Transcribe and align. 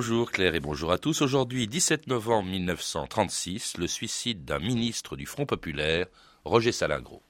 Bonjour 0.00 0.32
Claire 0.32 0.54
et 0.54 0.60
bonjour 0.60 0.92
à 0.92 0.96
tous. 0.96 1.20
Aujourd'hui, 1.20 1.68
17 1.68 2.06
novembre 2.06 2.48
1936, 2.48 3.76
le 3.76 3.86
suicide 3.86 4.46
d'un 4.46 4.58
ministre 4.58 5.14
du 5.14 5.26
Front 5.26 5.44
populaire, 5.44 6.06
Roger 6.46 6.72
Salingro. 6.72 7.22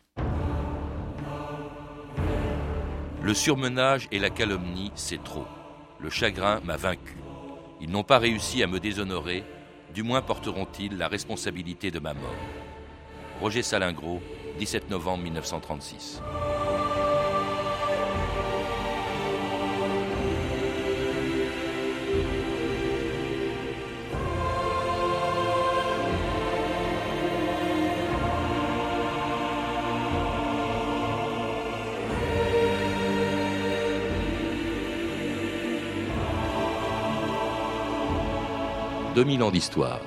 Le 3.24 3.34
surmenage 3.34 4.06
et 4.12 4.20
la 4.20 4.30
calomnie, 4.30 4.92
c'est 4.94 5.20
trop. 5.24 5.48
Le 5.98 6.10
chagrin 6.10 6.60
m'a 6.60 6.76
vaincu. 6.76 7.16
Ils 7.80 7.90
n'ont 7.90 8.04
pas 8.04 8.20
réussi 8.20 8.62
à 8.62 8.68
me 8.68 8.78
déshonorer, 8.78 9.42
du 9.92 10.04
moins 10.04 10.22
porteront-ils 10.22 10.96
la 10.96 11.08
responsabilité 11.08 11.90
de 11.90 11.98
ma 11.98 12.14
mort. 12.14 12.36
Roger 13.40 13.62
Salingro, 13.62 14.22
17 14.60 14.90
novembre 14.90 15.24
1936. 15.24 16.22
2000 39.14 39.42
ans 39.42 39.50
d'histoire. 39.50 40.00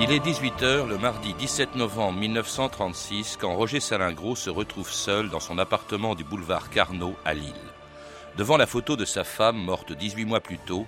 Il 0.00 0.10
est 0.10 0.18
18h 0.18 0.88
le 0.88 0.98
mardi 0.98 1.32
17 1.34 1.76
novembre 1.76 2.18
1936 2.18 3.38
quand 3.40 3.54
Roger 3.54 3.78
Salingro 3.78 4.34
se 4.34 4.50
retrouve 4.50 4.90
seul 4.90 5.30
dans 5.30 5.38
son 5.38 5.58
appartement 5.58 6.16
du 6.16 6.24
boulevard 6.24 6.68
Carnot 6.70 7.14
à 7.24 7.32
Lille. 7.32 7.52
Devant 8.36 8.56
la 8.56 8.66
photo 8.66 8.96
de 8.96 9.04
sa 9.04 9.22
femme 9.22 9.58
morte 9.58 9.92
18 9.92 10.24
mois 10.24 10.40
plus 10.40 10.58
tôt, 10.58 10.86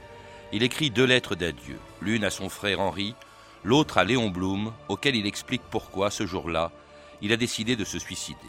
il 0.52 0.64
écrit 0.64 0.90
deux 0.90 1.04
lettres 1.04 1.36
d'adieu, 1.36 1.78
l'une 2.00 2.24
à 2.24 2.30
son 2.30 2.48
frère 2.48 2.80
Henri, 2.80 3.14
l'autre 3.62 3.98
à 3.98 4.04
Léon 4.04 4.30
Blum, 4.30 4.72
auquel 4.88 5.14
il 5.14 5.28
explique 5.28 5.62
pourquoi, 5.70 6.10
ce 6.10 6.26
jour-là, 6.26 6.72
il 7.22 7.32
a 7.32 7.36
décidé 7.36 7.76
de 7.76 7.84
se 7.84 8.00
suicider. 8.00 8.40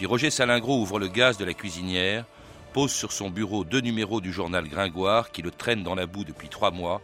Puis 0.00 0.06
Roger 0.06 0.30
Salingro 0.30 0.80
ouvre 0.80 0.98
le 0.98 1.08
gaz 1.08 1.36
de 1.36 1.44
la 1.44 1.52
cuisinière, 1.52 2.24
pose 2.72 2.90
sur 2.90 3.12
son 3.12 3.28
bureau 3.28 3.64
deux 3.64 3.82
numéros 3.82 4.22
du 4.22 4.32
journal 4.32 4.66
Gringoire 4.66 5.30
qui 5.30 5.42
le 5.42 5.50
traîne 5.50 5.82
dans 5.82 5.94
la 5.94 6.06
boue 6.06 6.24
depuis 6.24 6.48
trois 6.48 6.70
mois 6.70 7.02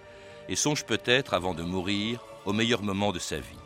et 0.48 0.56
songe 0.56 0.86
peut-être, 0.86 1.34
avant 1.34 1.52
de 1.52 1.62
mourir, 1.62 2.24
au 2.46 2.54
meilleur 2.54 2.82
moment 2.82 3.12
de 3.12 3.18
sa 3.18 3.36
vie. 3.36 3.58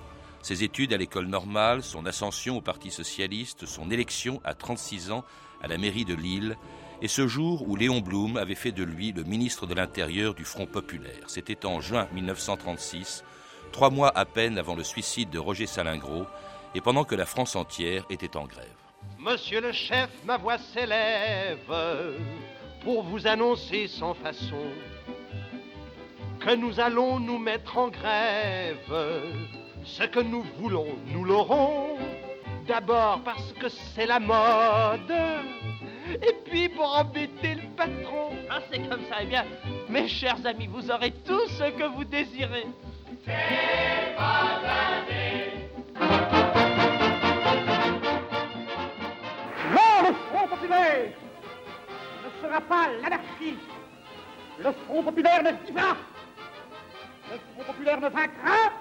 Ses 0.43 0.65
études 0.65 0.93
à 0.93 0.97
l'école 0.97 1.27
normale, 1.27 1.85
son 1.85 2.07
ascension 2.07 2.57
au 2.57 2.61
Parti 2.61 2.91
socialiste, 2.91 3.67
son 3.67 3.93
élection 3.93 4.41
à 4.43 4.55
36 4.55 5.13
ans 5.13 5.25
à 5.63 5.69
la 5.69 5.79
mairie 5.79 6.05
de 6.05 6.15
Lille, 6.15 6.57
et 7.01 7.07
ce 7.07 7.29
jour 7.29 7.69
où 7.69 7.77
Léon 7.77 8.01
Blum 8.01 8.37
avait 8.37 8.57
fait 8.57 8.73
de 8.73 8.83
lui 8.83 9.13
le 9.13 9.23
ministre 9.23 9.65
de 9.69 9.75
l'Intérieur 9.75 10.35
du 10.35 10.45
Front 10.45 10.67
populaire. 10.67 11.23
C'était 11.29 11.67
en 11.67 11.81
juin 11.81 12.09
1936, 12.15 13.23
trois 13.71 13.91
mois 13.91 14.11
à 14.13 14.25
peine 14.25 14.59
avant 14.59 14.75
le 14.75 14.83
suicide 14.83 15.31
de 15.31 15.39
Roger 15.39 15.67
Salingro, 15.67 16.27
et 16.75 16.81
pendant 16.81 17.05
que 17.05 17.15
la 17.15 17.27
France 17.27 17.55
entière 17.55 18.05
était 18.11 18.37
en 18.37 18.47
grève. 18.47 18.80
Monsieur 19.23 19.61
le 19.61 19.71
chef, 19.73 20.09
ma 20.25 20.39
voix 20.39 20.57
s'élève 20.57 21.59
pour 22.83 23.03
vous 23.03 23.27
annoncer 23.27 23.87
sans 23.87 24.15
façon 24.15 24.65
que 26.41 26.55
nous 26.55 26.81
allons 26.81 27.21
nous 27.21 27.39
mettre 27.39 27.77
en 27.77 27.89
grève. 27.89 28.77
Ce 29.85 30.05
que 30.05 30.21
nous 30.21 30.43
voulons, 30.59 30.97
nous 31.09 31.25
l'aurons. 31.25 31.99
D'abord 32.67 33.21
parce 33.23 33.53
que 33.53 33.69
c'est 33.69 34.07
la 34.07 34.21
mode. 34.21 35.15
Et 36.11 36.35
puis 36.47 36.71
pour 36.71 36.97
embêter 36.97 37.57
le 37.57 37.69
patron. 37.77 38.31
Ah, 38.49 38.61
c'est 38.71 38.89
comme 38.89 39.03
ça. 39.11 39.17
Eh 39.21 39.27
bien, 39.27 39.45
mes 39.91 40.09
chers 40.09 40.45
amis, 40.47 40.67
vous 40.67 40.91
aurez 40.91 41.11
tout 41.11 41.47
ce 41.49 41.71
que 41.71 41.85
vous 41.95 42.05
désirez. 42.05 42.65
Ne 50.77 52.43
sera 52.43 52.61
pas 52.61 52.89
l'anarchie. 53.03 53.59
Le 54.59 54.73
Front 54.87 55.03
populaire 55.03 55.43
ne 55.43 55.53
vivra. 55.67 55.97
Le 57.31 57.39
Front 57.55 57.65
populaire 57.73 58.01
ne 58.01 58.09
vaincra 58.09 58.73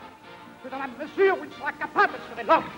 que 0.64 0.70
dans 0.70 0.80
la 0.80 0.88
mesure 0.88 1.38
où 1.40 1.46
il 1.46 1.52
sera 1.54 1.72
capable 1.72 2.14
d'assurer 2.14 2.44
l'ordre. 2.44 2.70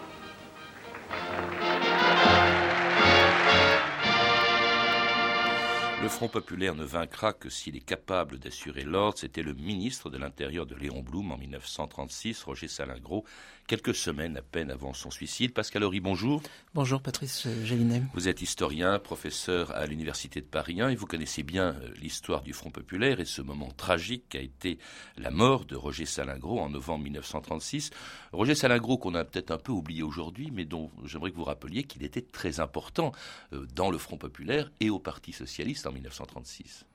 Le 6.01 6.09
Front 6.09 6.29
populaire 6.29 6.73
ne 6.73 6.83
vaincra 6.83 7.31
que 7.31 7.51
s'il 7.51 7.75
est 7.75 7.85
capable 7.85 8.39
d'assurer 8.39 8.81
l'ordre. 8.81 9.19
C'était 9.19 9.43
le 9.43 9.53
ministre 9.53 10.09
de 10.09 10.17
l'Intérieur 10.17 10.65
de 10.65 10.73
Léon 10.73 11.03
Blum 11.03 11.31
en 11.31 11.37
1936, 11.37 12.43
Roger 12.43 12.67
Salingro, 12.67 13.23
quelques 13.67 13.93
semaines 13.93 14.35
à 14.35 14.41
peine 14.41 14.71
avant 14.71 14.93
son 14.93 15.11
suicide. 15.11 15.53
Pascal 15.53 15.83
Horry, 15.83 15.99
bonjour. 15.99 16.41
Bonjour 16.73 17.03
Patrice 17.03 17.47
Gélinet. 17.63 18.01
Vous 18.15 18.27
êtes 18.27 18.41
historien, 18.41 18.97
professeur 18.97 19.69
à 19.75 19.85
l'Université 19.85 20.41
de 20.41 20.47
Paris 20.47 20.81
1 20.81 20.89
et 20.89 20.95
vous 20.95 21.05
connaissez 21.05 21.43
bien 21.43 21.75
euh, 21.75 21.93
l'histoire 22.01 22.41
du 22.41 22.53
Front 22.53 22.71
populaire 22.71 23.19
et 23.19 23.25
ce 23.25 23.43
moment 23.43 23.69
tragique 23.69 24.23
qu'a 24.29 24.41
été 24.41 24.79
la 25.17 25.29
mort 25.29 25.65
de 25.65 25.75
Roger 25.75 26.07
Salingro 26.07 26.59
en 26.59 26.69
novembre 26.71 27.03
1936. 27.03 27.91
Roger 28.33 28.55
Salingro 28.55 28.97
qu'on 28.97 29.13
a 29.13 29.23
peut-être 29.23 29.51
un 29.51 29.59
peu 29.59 29.71
oublié 29.71 30.01
aujourd'hui, 30.01 30.49
mais 30.51 30.65
dont 30.65 30.89
j'aimerais 31.05 31.29
que 31.29 31.35
vous 31.35 31.43
rappeliez 31.43 31.83
qu'il 31.83 32.03
était 32.03 32.21
très 32.21 32.59
important 32.59 33.11
euh, 33.53 33.67
dans 33.75 33.91
le 33.91 33.99
Front 33.99 34.17
populaire 34.17 34.71
et 34.79 34.89
au 34.89 34.97
Parti 34.97 35.31
socialiste 35.31 35.85
en 35.91 35.93
1936. 35.93 36.85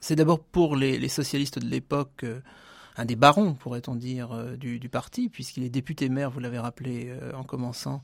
C'est 0.00 0.16
d'abord 0.16 0.40
pour 0.40 0.76
les, 0.76 1.08
socialistes 1.08 1.58
de 1.58 1.66
l'époque 1.66 2.24
euh, 2.24 2.40
un 2.96 3.04
des 3.04 3.16
barons, 3.16 3.54
pourrait-on 3.54 3.94
dire, 3.94 4.32
euh, 4.32 4.56
du, 4.56 4.88
parti, 4.88 5.28
puisqu'il 5.28 5.62
est 5.62 5.70
député 5.70 6.08
maire, 6.08 6.30
vous 6.30 6.40
l'avez 6.40 6.58
rappelé 6.58 7.06
euh, 7.08 7.32
en 7.34 7.44
commençant, 7.44 8.02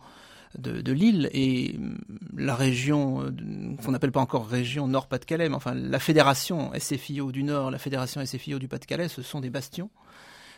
de, 0.56 0.92
Lille 0.92 1.28
et 1.32 1.76
mm, 1.76 1.98
la 2.36 2.54
région 2.54 3.34
qu'on 3.84 3.92
n'appelle 3.92 4.12
pas 4.12 4.20
encore 4.20 4.46
région 4.48 4.86
Nord-Pas-de-Calais, 4.88 5.48
mais 5.48 5.56
enfin 5.56 5.74
la 5.74 5.98
fédération 5.98 6.70
SFIO 6.78 7.32
du 7.32 7.42
Nord, 7.42 7.70
la 7.70 7.78
fédération 7.78 8.24
SFIO 8.24 8.58
du 8.58 8.68
Pas-de-Calais, 8.68 9.08
ce 9.08 9.22
sont 9.22 9.40
des 9.40 9.50
bastions. 9.50 9.90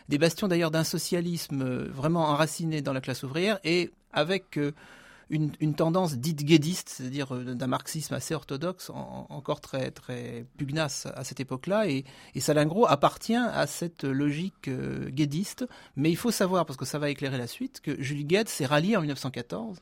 Des 0.07 0.17
bastions 0.17 0.47
d'ailleurs 0.47 0.71
d'un 0.71 0.83
socialisme 0.83 1.63
vraiment 1.87 2.29
enraciné 2.29 2.81
dans 2.81 2.93
la 2.93 3.01
classe 3.01 3.23
ouvrière 3.23 3.59
et 3.63 3.91
avec 4.13 4.57
une, 5.31 5.73
tendance 5.75 6.15
dite 6.17 6.43
guédiste, 6.43 6.89
c'est-à-dire 6.89 7.33
euh, 7.33 7.55
d'un 7.55 7.67
marxisme 7.67 8.13
assez 8.13 8.35
orthodoxe, 8.35 8.91
encore 8.91 9.61
très, 9.61 9.89
très 9.91 10.45
pugnace 10.57 11.07
à 11.15 11.23
cette 11.23 11.39
époque-là. 11.39 11.87
Et, 11.87 12.03
Salingro 12.39 12.85
appartient 12.87 13.35
à 13.35 13.65
cette 13.65 14.03
logique 14.03 14.67
euh, 14.67 15.09
guédiste. 15.09 15.65
Mais 15.95 16.09
il 16.09 16.17
faut 16.17 16.31
savoir, 16.31 16.65
parce 16.65 16.77
que 16.77 16.85
ça 16.85 16.99
va 16.99 17.09
éclairer 17.09 17.37
la 17.37 17.47
suite, 17.47 17.81
que 17.81 18.01
Julie 18.01 18.25
Gued 18.25 18.49
s'est 18.49 18.65
rallié 18.65 18.97
en 18.97 19.01
1914 19.01 19.79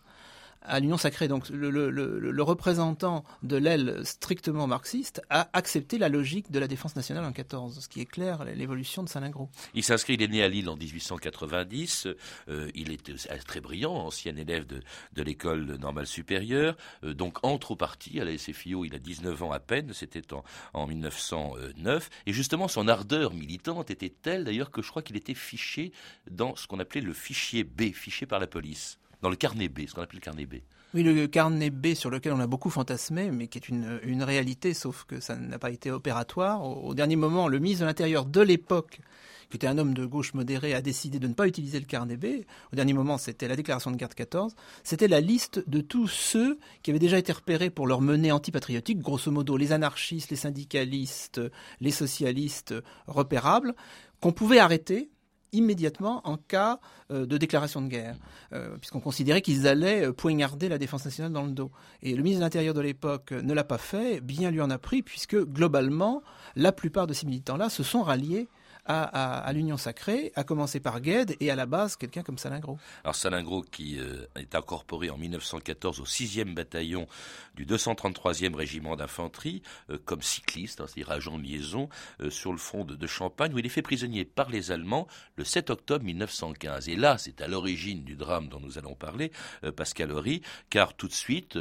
à 0.61 0.79
l'Union 0.79 0.97
sacrée. 0.97 1.27
Donc 1.27 1.49
le, 1.49 2.41
représentant 2.41 3.23
de 3.43 3.57
l'aile 3.57 4.01
strictement 4.05 4.67
marxiste 4.67 5.21
a 5.29 5.49
accepté 5.53 5.97
la 5.97 6.09
logique 6.09 6.51
de 6.51 6.59
la 6.59 6.67
défense 6.67 6.95
nationale 6.95 7.25
en 7.25 7.31
14, 7.31 7.79
ce 7.81 7.87
qui 7.87 8.01
éclaire 8.01 8.45
l'évolution 8.45 9.03
de 9.03 9.09
Salingro. 9.09 9.49
Il 9.73 9.83
s'inscrit, 9.83 10.13
il 10.13 10.21
est 10.21 10.27
né 10.27 10.43
à 10.43 10.47
Lille 10.47 10.69
en 10.69 10.75
1890. 10.75 12.07
Euh, 12.47 12.69
il 12.75 12.91
est 12.91 12.99
très 13.45 13.61
brillant, 13.61 13.93
ancien 13.93 14.35
élève 14.35 14.65
de, 14.65 14.81
l'école 15.21 15.75
normale 15.75 16.07
supérieure. 16.07 16.75
Euh, 17.03 17.13
donc 17.13 17.37
entre 17.43 17.71
au 17.71 17.75
parti 17.75 18.19
à 18.19 18.25
la 18.25 18.37
SFIO, 18.37 18.85
il 18.85 18.95
a 18.95 18.99
19 18.99 19.43
ans 19.43 19.51
à 19.51 19.59
peine. 19.59 19.93
C'était 19.93 20.33
en, 20.33 20.43
en 20.73 20.87
1909. 20.87 22.09
Et 22.25 22.33
justement, 22.33 22.67
son 22.67 22.87
ardeur 22.87 23.33
militante 23.33 23.91
était 23.91 24.09
telle 24.09 24.43
d'ailleurs 24.45 24.71
que 24.71 24.81
je 24.81 24.89
crois 24.89 25.01
qu'il 25.01 25.17
était 25.17 25.33
fiché 25.33 25.91
dans 26.29 26.55
ce 26.55 26.67
qu'on 26.67 26.79
appelait 26.79 27.01
le 27.01 27.13
fichier 27.13 27.63
B, 27.63 27.91
fiché 27.93 28.25
par 28.25 28.39
la 28.39 28.47
police 28.47 28.99
dans 29.21 29.29
le 29.29 29.35
carnet 29.35 29.67
B, 29.67 29.87
ce 29.87 29.93
qu'on 29.93 30.01
appelle 30.01 30.19
le 30.19 30.21
carnet 30.21 30.45
B. 30.45 30.55
Oui, 30.93 31.03
le 31.03 31.27
carnet 31.27 31.69
B 31.69 31.93
sur 31.93 32.09
lequel 32.09 32.33
on 32.33 32.39
a 32.39 32.47
beaucoup 32.47 32.71
fantasmé, 32.71 33.29
mais 33.29 33.47
qui 33.47 33.59
est 33.59 33.69
une, 33.69 34.23
réalité, 34.23 34.73
sauf 34.73 35.03
que 35.03 35.19
ça 35.19 35.35
n'a 35.35 35.59
pas 35.59 35.69
été 35.69 35.91
opératoire. 35.91 36.65
Au, 36.65 36.95
dernier 36.95 37.15
moment, 37.15 37.47
le 37.47 37.59
ministre 37.59 37.81
de 37.81 37.87
l'Intérieur 37.87 38.25
de 38.25 38.41
l'époque, 38.41 38.99
qui 39.51 39.57
était 39.57 39.67
un 39.67 39.77
homme 39.77 39.93
de 39.93 40.05
gauche 40.07 40.33
modéré, 40.33 40.73
a 40.73 40.81
décidé 40.81 41.19
de 41.19 41.27
ne 41.27 41.33
pas 41.33 41.47
utiliser 41.47 41.79
le 41.79 41.85
carnet 41.85 42.17
B. 42.17 42.43
Au 42.73 42.75
dernier 42.75 42.93
moment, 42.93 43.19
c'était 43.19 43.47
la 43.47 43.55
déclaration 43.55 43.91
de 43.91 43.97
garde 43.97 44.15
14. 44.15 44.55
C'était 44.83 45.07
la 45.07 45.21
liste 45.21 45.63
de 45.69 45.81
tous 45.81 46.07
ceux 46.07 46.57
qui 46.81 46.89
avaient 46.89 46.99
déjà 46.99 47.19
été 47.19 47.31
repérés 47.31 47.69
pour 47.69 47.85
leur 47.85 48.01
menée 48.01 48.31
antipatriotique, 48.31 48.99
grosso 48.99 49.31
modo 49.31 49.57
les 49.57 49.73
anarchistes, 49.73 50.31
les 50.31 50.37
syndicalistes, 50.37 51.39
les 51.81 51.91
socialistes 51.91 52.73
repérables, 53.05 53.75
qu'on 54.21 54.31
pouvait 54.31 54.59
arrêter 54.59 55.11
immédiatement 55.51 56.21
en 56.27 56.37
cas 56.37 56.79
euh, 57.11 57.25
de 57.25 57.37
déclaration 57.37 57.81
de 57.81 57.87
guerre, 57.87 58.15
euh, 58.53 58.77
puisqu'on 58.77 58.99
considérait 58.99 59.41
qu'ils 59.41 59.67
allaient 59.67 60.07
euh, 60.07 60.13
poignarder 60.13 60.69
la 60.69 60.77
défense 60.77 61.05
nationale 61.05 61.31
dans 61.31 61.45
le 61.45 61.51
dos. 61.51 61.71
Et 62.01 62.15
le 62.15 62.23
ministre 62.23 62.39
de 62.39 62.45
l'Intérieur 62.45 62.73
de 62.73 62.81
l'époque 62.81 63.31
ne 63.31 63.53
l'a 63.53 63.63
pas 63.63 63.77
fait, 63.77 64.21
bien 64.21 64.51
lui 64.51 64.61
en 64.61 64.69
a 64.69 64.77
pris, 64.77 65.01
puisque 65.01 65.37
globalement, 65.37 66.21
la 66.55 66.71
plupart 66.71 67.07
de 67.07 67.13
ces 67.13 67.25
militants-là 67.25 67.69
se 67.69 67.83
sont 67.83 68.03
ralliés 68.03 68.47
à, 68.89 69.51
l'Union 69.53 69.77
sacrée, 69.77 70.31
à 70.35 70.43
commencer 70.43 70.79
par 70.79 70.99
Gued 70.99 71.35
et 71.39 71.51
à 71.51 71.55
la 71.55 71.67
base 71.67 71.95
quelqu'un 71.95 72.23
comme 72.23 72.39
Salingro. 72.39 72.79
Alors 73.03 73.15
Salingro 73.15 73.61
qui 73.61 73.99
euh, 73.99 74.25
est 74.35 74.55
incorporé 74.55 75.11
en 75.11 75.17
1914 75.17 75.99
au 75.99 76.05
6e 76.05 76.55
bataillon 76.55 77.07
du 77.53 77.67
233e 77.67 78.55
régiment 78.55 78.95
d'infanterie 78.95 79.61
euh, 79.91 79.99
comme 80.03 80.23
cycliste, 80.23 80.81
hein, 80.81 80.85
c'est-à-dire 80.87 81.11
agent 81.11 81.37
de 81.37 81.43
liaison 81.43 81.87
euh, 82.21 82.31
sur 82.31 82.51
le 82.51 82.57
front 82.57 82.83
de, 82.83 83.07
Champagne 83.09 83.53
où 83.53 83.57
il 83.57 83.65
est 83.65 83.69
fait 83.69 83.81
prisonnier 83.81 84.23
par 84.23 84.49
les 84.49 84.71
Allemands 84.71 85.07
le 85.35 85.43
7 85.43 85.71
octobre 85.71 86.05
1915. 86.05 86.89
Et 86.89 86.95
là, 86.95 87.17
c'est 87.17 87.41
à 87.41 87.47
l'origine 87.47 88.03
du 88.03 88.15
drame 88.15 88.49
dont 88.49 88.59
nous 88.59 88.77
allons 88.77 88.93
parler, 88.93 89.31
Pascal 89.75 90.11
Horry, 90.11 90.41
car 90.69 90.93
tout 90.93 91.07
de 91.07 91.13
suite, 91.13 91.57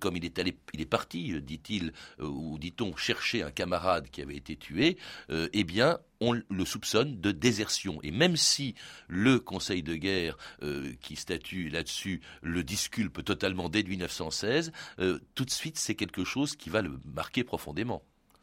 comme 0.00 0.16
il 0.16 0.26
est 0.26 0.38
allé, 0.38 0.58
il 0.74 0.82
est 0.82 0.86
parti, 0.86 1.40
dit-il, 1.40 1.94
ou 2.20 2.58
dit-on, 2.58 2.94
chercher 2.94 3.42
un 3.42 3.50
camarade 3.50 4.10
qui 4.10 4.20
avait 4.20 4.36
été 4.36 4.56
tué, 4.56 4.98
eh 5.30 5.64
bien, 5.64 5.98
on 6.22 6.40
le 6.48 6.64
soupçonne 6.64 7.20
de 7.20 7.32
désertion. 7.32 7.98
Et 8.02 8.12
même 8.12 8.36
si 8.36 8.74
le 9.08 9.40
Conseil 9.40 9.82
de 9.82 9.96
guerre 9.96 10.38
euh, 10.62 10.92
qui 11.00 11.16
statue 11.16 11.68
là-dessus 11.68 12.22
le 12.42 12.62
disculpe 12.62 13.24
totalement 13.24 13.68
dès 13.68 13.82
1916, 13.82 14.72
euh, 15.00 15.18
tout 15.34 15.44
de 15.44 15.50
suite 15.50 15.78
c'est 15.78 15.96
quelque 15.96 16.24
chose 16.24 16.54
qui 16.54 16.70
va 16.70 16.80
le 16.80 17.00
marquer 17.12 17.42
profondément. 17.42 18.02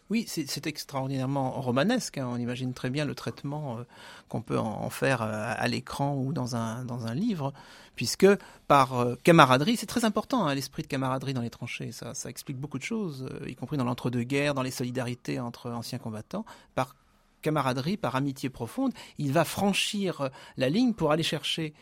Oui, 0.10 0.26
c'est 0.28 0.66
extraordinairement 0.66 1.52
romanesque. 1.62 2.18
Hein. 2.18 2.28
On 2.32 2.38
imagine 2.38 2.74
très 2.74 2.90
bien 2.90 3.06
le 3.06 3.14
traitement 3.14 3.78
euh, 3.78 3.84
qu'on 4.28 4.42
peut 4.42 4.58
en, 4.58 4.90
faire 4.90 5.22
à, 5.22 5.68
l'écran 5.68 6.16
ou 6.16 6.34
dans 6.34 6.56
un, 6.56 6.84
dans 6.84 7.06
un 7.06 7.14
livre, 7.14 7.54
puisque 7.96 8.26
par 8.68 9.06
camaraderie, 9.24 9.78
c'est 9.78 9.86
très 9.86 10.06
important, 10.06 10.48
hein, 10.48 10.56
l'esprit 10.56 10.82
de 10.82 10.88
camaraderie 10.88 11.36
dans 11.36 11.44
les 11.44 11.52
tranchées. 11.52 11.92
Ça, 11.92 12.16
ça 12.16 12.28
explique 12.28 12.58
beaucoup 12.58 12.80
de 12.80 12.84
choses, 12.84 13.30
y 13.46 13.54
compris 13.54 13.78
dans 13.78 13.84
l'entre-deux-guerres, 13.84 14.56
dans 14.56 14.64
les 14.64 14.72
solidarités 14.72 15.40
entre 15.40 15.70
anciens 15.70 16.00
combattants. 16.00 16.44
Par 16.74 16.96
camaraderie, 17.42 17.98
par 17.98 18.16
amitié 18.16 18.50
profonde, 18.50 18.94
il 19.18 19.32
va 19.32 19.46
franchir 19.46 20.30
la 20.58 20.70
ligne 20.70 20.94
pour 20.94 21.12
aller 21.12 21.24
chercher 21.24 21.74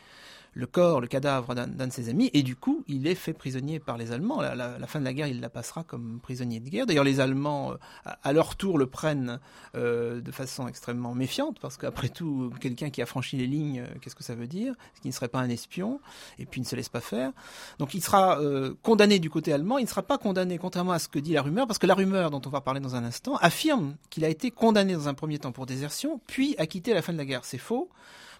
le 0.58 0.66
corps, 0.66 1.00
le 1.00 1.06
cadavre 1.06 1.54
d'un 1.54 1.86
de 1.86 1.92
ses 1.92 2.08
amis, 2.08 2.30
et 2.34 2.42
du 2.42 2.56
coup, 2.56 2.82
il 2.88 3.06
est 3.06 3.14
fait 3.14 3.32
prisonnier 3.32 3.78
par 3.78 3.96
les 3.96 4.10
Allemands. 4.10 4.42
La, 4.42 4.56
la, 4.56 4.86
fin 4.88 4.98
de 4.98 5.04
la 5.04 5.12
guerre, 5.12 5.28
il 5.28 5.40
la 5.40 5.48
passera 5.48 5.84
comme 5.84 6.18
prisonnier 6.20 6.58
de 6.58 6.68
guerre. 6.68 6.84
D'ailleurs, 6.84 7.04
les 7.04 7.20
Allemands, 7.20 7.70
euh, 7.70 8.10
à 8.24 8.32
leur 8.32 8.56
tour, 8.56 8.76
le 8.76 8.86
prennent 8.86 9.38
euh, 9.76 10.20
de 10.20 10.32
façon 10.32 10.66
extrêmement 10.66 11.14
méfiante, 11.14 11.60
parce 11.60 11.76
qu'après 11.76 12.08
tout, 12.08 12.50
quelqu'un 12.60 12.90
qui 12.90 13.00
a 13.00 13.06
franchi 13.06 13.36
les 13.36 13.46
lignes, 13.46 13.84
euh, 13.86 13.98
qu'est-ce 14.00 14.16
que 14.16 14.24
ça 14.24 14.34
veut 14.34 14.48
dire? 14.48 14.74
Ce 14.96 15.00
qui 15.00 15.06
ne 15.06 15.12
serait 15.12 15.28
pas 15.28 15.38
un 15.38 15.48
espion, 15.48 16.00
et 16.40 16.44
puis 16.44 16.60
il 16.60 16.64
ne 16.64 16.68
se 16.68 16.74
laisse 16.74 16.88
pas 16.88 17.00
faire. 17.00 17.30
Donc, 17.78 17.94
il 17.94 18.02
sera 18.02 18.40
condamné 18.82 19.20
du 19.20 19.30
côté 19.30 19.52
allemand. 19.52 19.78
Il 19.78 19.84
ne 19.84 19.88
sera 19.88 20.02
pas 20.02 20.18
condamné, 20.18 20.58
contrairement 20.58 20.90
à 20.90 20.98
ce 20.98 21.06
que 21.06 21.20
dit 21.20 21.34
la 21.34 21.42
rumeur, 21.42 21.68
parce 21.68 21.78
que 21.78 21.86
la 21.86 21.94
rumeur, 21.94 22.32
dont 22.32 22.42
on 22.44 22.50
va 22.50 22.62
parler 22.62 22.80
dans 22.80 22.96
un 22.96 23.04
instant, 23.04 23.36
affirme 23.36 23.94
qu'il 24.10 24.24
a 24.24 24.28
été 24.28 24.50
condamné 24.50 24.94
dans 24.94 25.06
un 25.06 25.14
premier 25.14 25.38
temps 25.38 25.52
pour 25.52 25.66
désertion, 25.66 26.20
puis 26.26 26.56
acquitté 26.58 26.90
à 26.90 26.94
la 26.96 27.02
fin 27.02 27.12
de 27.12 27.18
la 27.18 27.24
guerre. 27.24 27.44
C'est 27.44 27.58
faux 27.58 27.88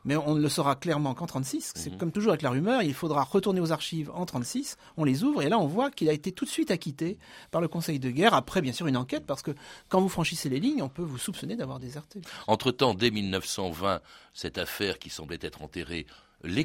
mais 0.08 0.16
on 0.16 0.34
ne 0.34 0.40
le 0.40 0.48
saura 0.48 0.74
clairement 0.74 1.12
qu'en 1.12 1.26
36. 1.26 1.72
C'est 1.76 1.90
mhm. 1.90 1.98
comme 1.98 2.12
toujours 2.12 2.30
avec 2.30 2.40
la 2.40 2.48
rumeur, 2.48 2.82
il 2.82 2.94
faudra 2.94 3.22
retourner 3.22 3.60
aux 3.60 3.72
archives 3.72 4.10
en 4.14 4.24
36, 4.24 4.78
on 4.96 5.04
les 5.04 5.22
ouvre, 5.22 5.42
et 5.42 5.50
là 5.50 5.58
on 5.58 5.66
voit 5.66 5.90
qu'il 5.90 6.08
a 6.08 6.14
été 6.14 6.32
tout 6.32 6.46
de 6.46 6.50
suite 6.50 6.70
acquitté 6.70 7.18
par 7.50 7.60
le 7.60 7.68
Conseil 7.68 7.98
de 7.98 8.10
guerre, 8.10 8.32
après 8.32 8.62
bien 8.62 8.72
sûr 8.72 8.86
une 8.86 8.96
enquête, 8.96 9.26
parce 9.26 9.42
que 9.42 9.50
quand 9.90 10.00
vous 10.00 10.08
franchissez 10.08 10.48
les 10.48 10.60
lignes, 10.60 10.82
on 10.82 10.88
peut 10.88 11.02
vous 11.02 11.18
soupçonner 11.18 11.56
d'avoir 11.56 11.78
déserté. 11.78 12.22
Entre-temps, 12.46 12.94
dès 12.94 13.10
1920, 13.10 14.00
cette 14.32 14.56
affaire 14.56 14.98
qui 14.98 15.10
semblait 15.10 15.38
être 15.42 15.60
enterrée 15.60 16.06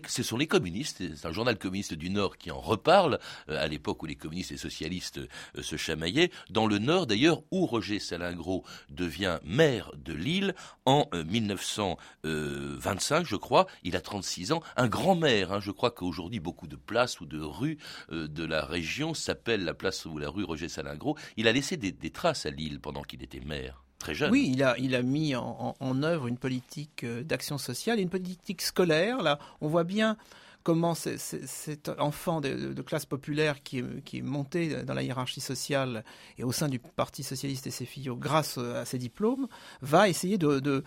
ce 0.07 0.23
sont 0.23 0.37
les 0.37 0.47
communistes, 0.47 1.03
c'est 1.15 1.27
un 1.27 1.31
journal 1.31 1.57
communiste 1.57 1.93
du 1.93 2.09
Nord 2.09 2.37
qui 2.37 2.51
en 2.51 2.59
reparle, 2.59 3.19
euh, 3.49 3.63
à 3.63 3.67
l'époque 3.67 4.03
où 4.03 4.05
les 4.05 4.15
communistes 4.15 4.51
et 4.51 4.57
socialistes 4.57 5.19
euh, 5.19 5.61
se 5.61 5.77
chamaillaient, 5.77 6.31
dans 6.49 6.67
le 6.67 6.79
Nord 6.79 7.07
d'ailleurs, 7.07 7.41
où 7.51 7.65
Roger 7.65 7.99
Salingro 7.99 8.63
devient 8.89 9.39
maire 9.43 9.91
de 9.95 10.13
Lille 10.13 10.55
en 10.85 11.07
1925, 11.13 13.21
euh, 13.21 13.25
je 13.25 13.35
crois, 13.35 13.67
il 13.83 13.95
a 13.95 14.01
36 14.01 14.51
ans, 14.51 14.61
un 14.75 14.87
grand 14.87 15.15
maire, 15.15 15.51
hein. 15.51 15.59
je 15.59 15.71
crois 15.71 15.91
qu'aujourd'hui 15.91 16.39
beaucoup 16.39 16.67
de 16.67 16.75
places 16.75 17.21
ou 17.21 17.25
de 17.25 17.39
rues 17.39 17.77
de 18.11 18.43
la 18.43 18.65
région 18.65 19.13
s'appellent 19.13 19.63
la 19.63 19.73
place 19.73 20.05
ou 20.05 20.17
la 20.17 20.29
rue 20.29 20.43
Roger 20.43 20.69
Salingro, 20.69 21.17
il 21.37 21.47
a 21.47 21.51
laissé 21.51 21.77
des 21.77 22.11
traces 22.11 22.45
à 22.45 22.49
Lille 22.49 22.79
pendant 22.79 23.03
qu'il 23.03 23.23
était 23.23 23.39
maire. 23.39 23.82
Oui, 24.31 24.51
il 24.53 24.63
a, 24.95 25.01
mis 25.01 25.35
en, 25.35 25.75
en 25.79 26.03
œuvre 26.03 26.27
une 26.27 26.37
politique 26.37 27.03
euh, 27.03 27.23
d'action 27.23 27.57
sociale 27.57 27.99
et 27.99 28.01
une 28.01 28.09
politique 28.09 28.61
scolaire. 28.61 29.21
Là, 29.21 29.39
on 29.61 29.67
voit 29.67 29.83
bien 29.83 30.17
comment 30.63 30.95
cet 30.95 31.89
enfant 31.99 32.41
de, 32.41 32.81
classe 32.81 33.05
populaire 33.05 33.61
qui 33.63 33.79
est, 33.79 34.21
monté 34.21 34.83
dans 34.83 34.93
la 34.93 35.03
hiérarchie 35.03 35.41
sociale 35.41 36.03
et 36.37 36.43
au 36.43 36.51
sein 36.51 36.69
du 36.69 36.79
Parti 36.79 37.23
socialiste 37.23 37.67
et 37.67 37.71
ses 37.71 37.85
filles 37.85 38.09
grâce 38.17 38.57
à 38.57 38.85
ses 38.85 38.97
diplômes, 38.97 39.47
va 39.81 40.09
essayer 40.09 40.37
de, 40.37 40.83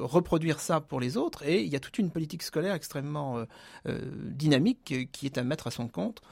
reproduire 0.00 0.60
ça 0.60 0.80
pour 0.80 1.00
les 1.00 1.16
autres. 1.16 1.42
Et 1.44 1.62
il 1.62 1.68
y 1.68 1.76
a 1.76 1.80
toute 1.80 1.98
une 1.98 2.10
politique 2.10 2.42
scolaire 2.42 2.74
extrêmement 2.74 3.38
euh, 3.38 3.44
euh, 3.86 3.98
dynamique 4.30 4.94
qui 5.12 5.26
est 5.26 5.38
à 5.38 5.44
mettre 5.44 5.66
à 5.66 5.70
son 5.70 5.88
compte, 5.88 6.22